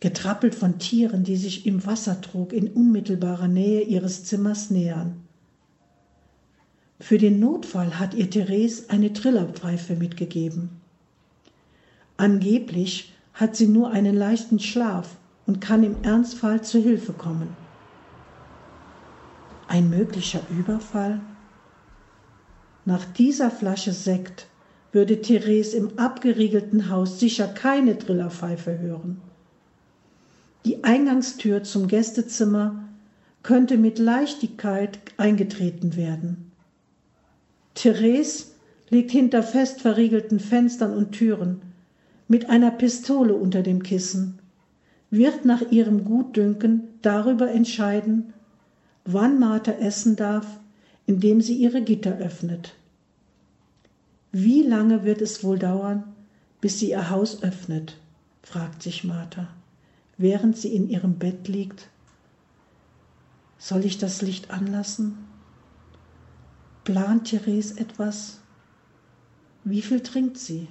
Getrappelt 0.00 0.54
von 0.54 0.78
Tieren, 0.78 1.24
die 1.24 1.36
sich 1.36 1.66
im 1.66 1.84
Wassertrog 1.84 2.52
in 2.52 2.68
unmittelbarer 2.68 3.48
Nähe 3.48 3.82
ihres 3.82 4.24
Zimmers 4.24 4.70
nähern. 4.70 5.24
Für 7.00 7.18
den 7.18 7.40
Notfall 7.40 7.98
hat 7.98 8.14
ihr 8.14 8.30
Therese 8.30 8.90
eine 8.90 9.12
Trillerpfeife 9.12 9.94
mitgegeben. 9.94 10.70
Angeblich 12.16 13.12
hat 13.34 13.54
sie 13.54 13.68
nur 13.68 13.90
einen 13.90 14.16
leichten 14.16 14.58
Schlaf 14.58 15.16
und 15.46 15.60
kann 15.60 15.84
im 15.84 15.96
Ernstfall 16.02 16.62
zu 16.62 16.80
Hilfe 16.80 17.12
kommen. 17.12 17.56
Ein 19.68 19.90
möglicher 19.90 20.40
Überfall? 20.50 21.20
Nach 22.84 23.04
dieser 23.04 23.50
Flasche 23.50 23.92
Sekt 23.92 24.46
würde 24.92 25.20
Therese 25.20 25.76
im 25.76 25.98
abgeriegelten 25.98 26.88
Haus 26.88 27.20
sicher 27.20 27.46
keine 27.46 27.98
Trillerpfeife 27.98 28.78
hören. 28.78 29.20
Die 30.68 30.84
Eingangstür 30.84 31.64
zum 31.64 31.88
Gästezimmer 31.88 32.84
könnte 33.42 33.78
mit 33.78 33.98
Leichtigkeit 33.98 34.98
eingetreten 35.16 35.96
werden. 35.96 36.52
Therese 37.72 38.48
liegt 38.90 39.10
hinter 39.10 39.42
fest 39.42 39.80
verriegelten 39.80 40.38
Fenstern 40.38 40.92
und 40.92 41.12
Türen 41.12 41.62
mit 42.28 42.50
einer 42.50 42.70
Pistole 42.70 43.32
unter 43.34 43.62
dem 43.62 43.82
Kissen, 43.82 44.40
wird 45.10 45.46
nach 45.46 45.62
ihrem 45.70 46.04
Gutdünken 46.04 46.82
darüber 47.00 47.50
entscheiden, 47.50 48.34
wann 49.06 49.38
Martha 49.38 49.72
essen 49.72 50.16
darf, 50.16 50.60
indem 51.06 51.40
sie 51.40 51.54
ihre 51.54 51.80
Gitter 51.80 52.18
öffnet. 52.18 52.74
Wie 54.32 54.64
lange 54.64 55.02
wird 55.02 55.22
es 55.22 55.42
wohl 55.42 55.58
dauern, 55.58 56.04
bis 56.60 56.78
sie 56.78 56.90
ihr 56.90 57.08
Haus 57.08 57.42
öffnet? 57.42 57.96
fragt 58.42 58.82
sich 58.82 59.02
Martha, 59.02 59.48
während 60.18 60.56
sie 60.56 60.74
in 60.74 60.88
ihrem 60.88 61.18
Bett 61.18 61.48
liegt. 61.48 61.88
Soll 63.56 63.84
ich 63.84 63.98
das 63.98 64.20
Licht 64.20 64.50
anlassen? 64.50 65.16
Plant 66.84 67.28
Therese 67.28 67.78
etwas? 67.78 68.40
Wie 69.64 69.82
viel 69.82 70.00
trinkt 70.00 70.38
sie? 70.38 70.68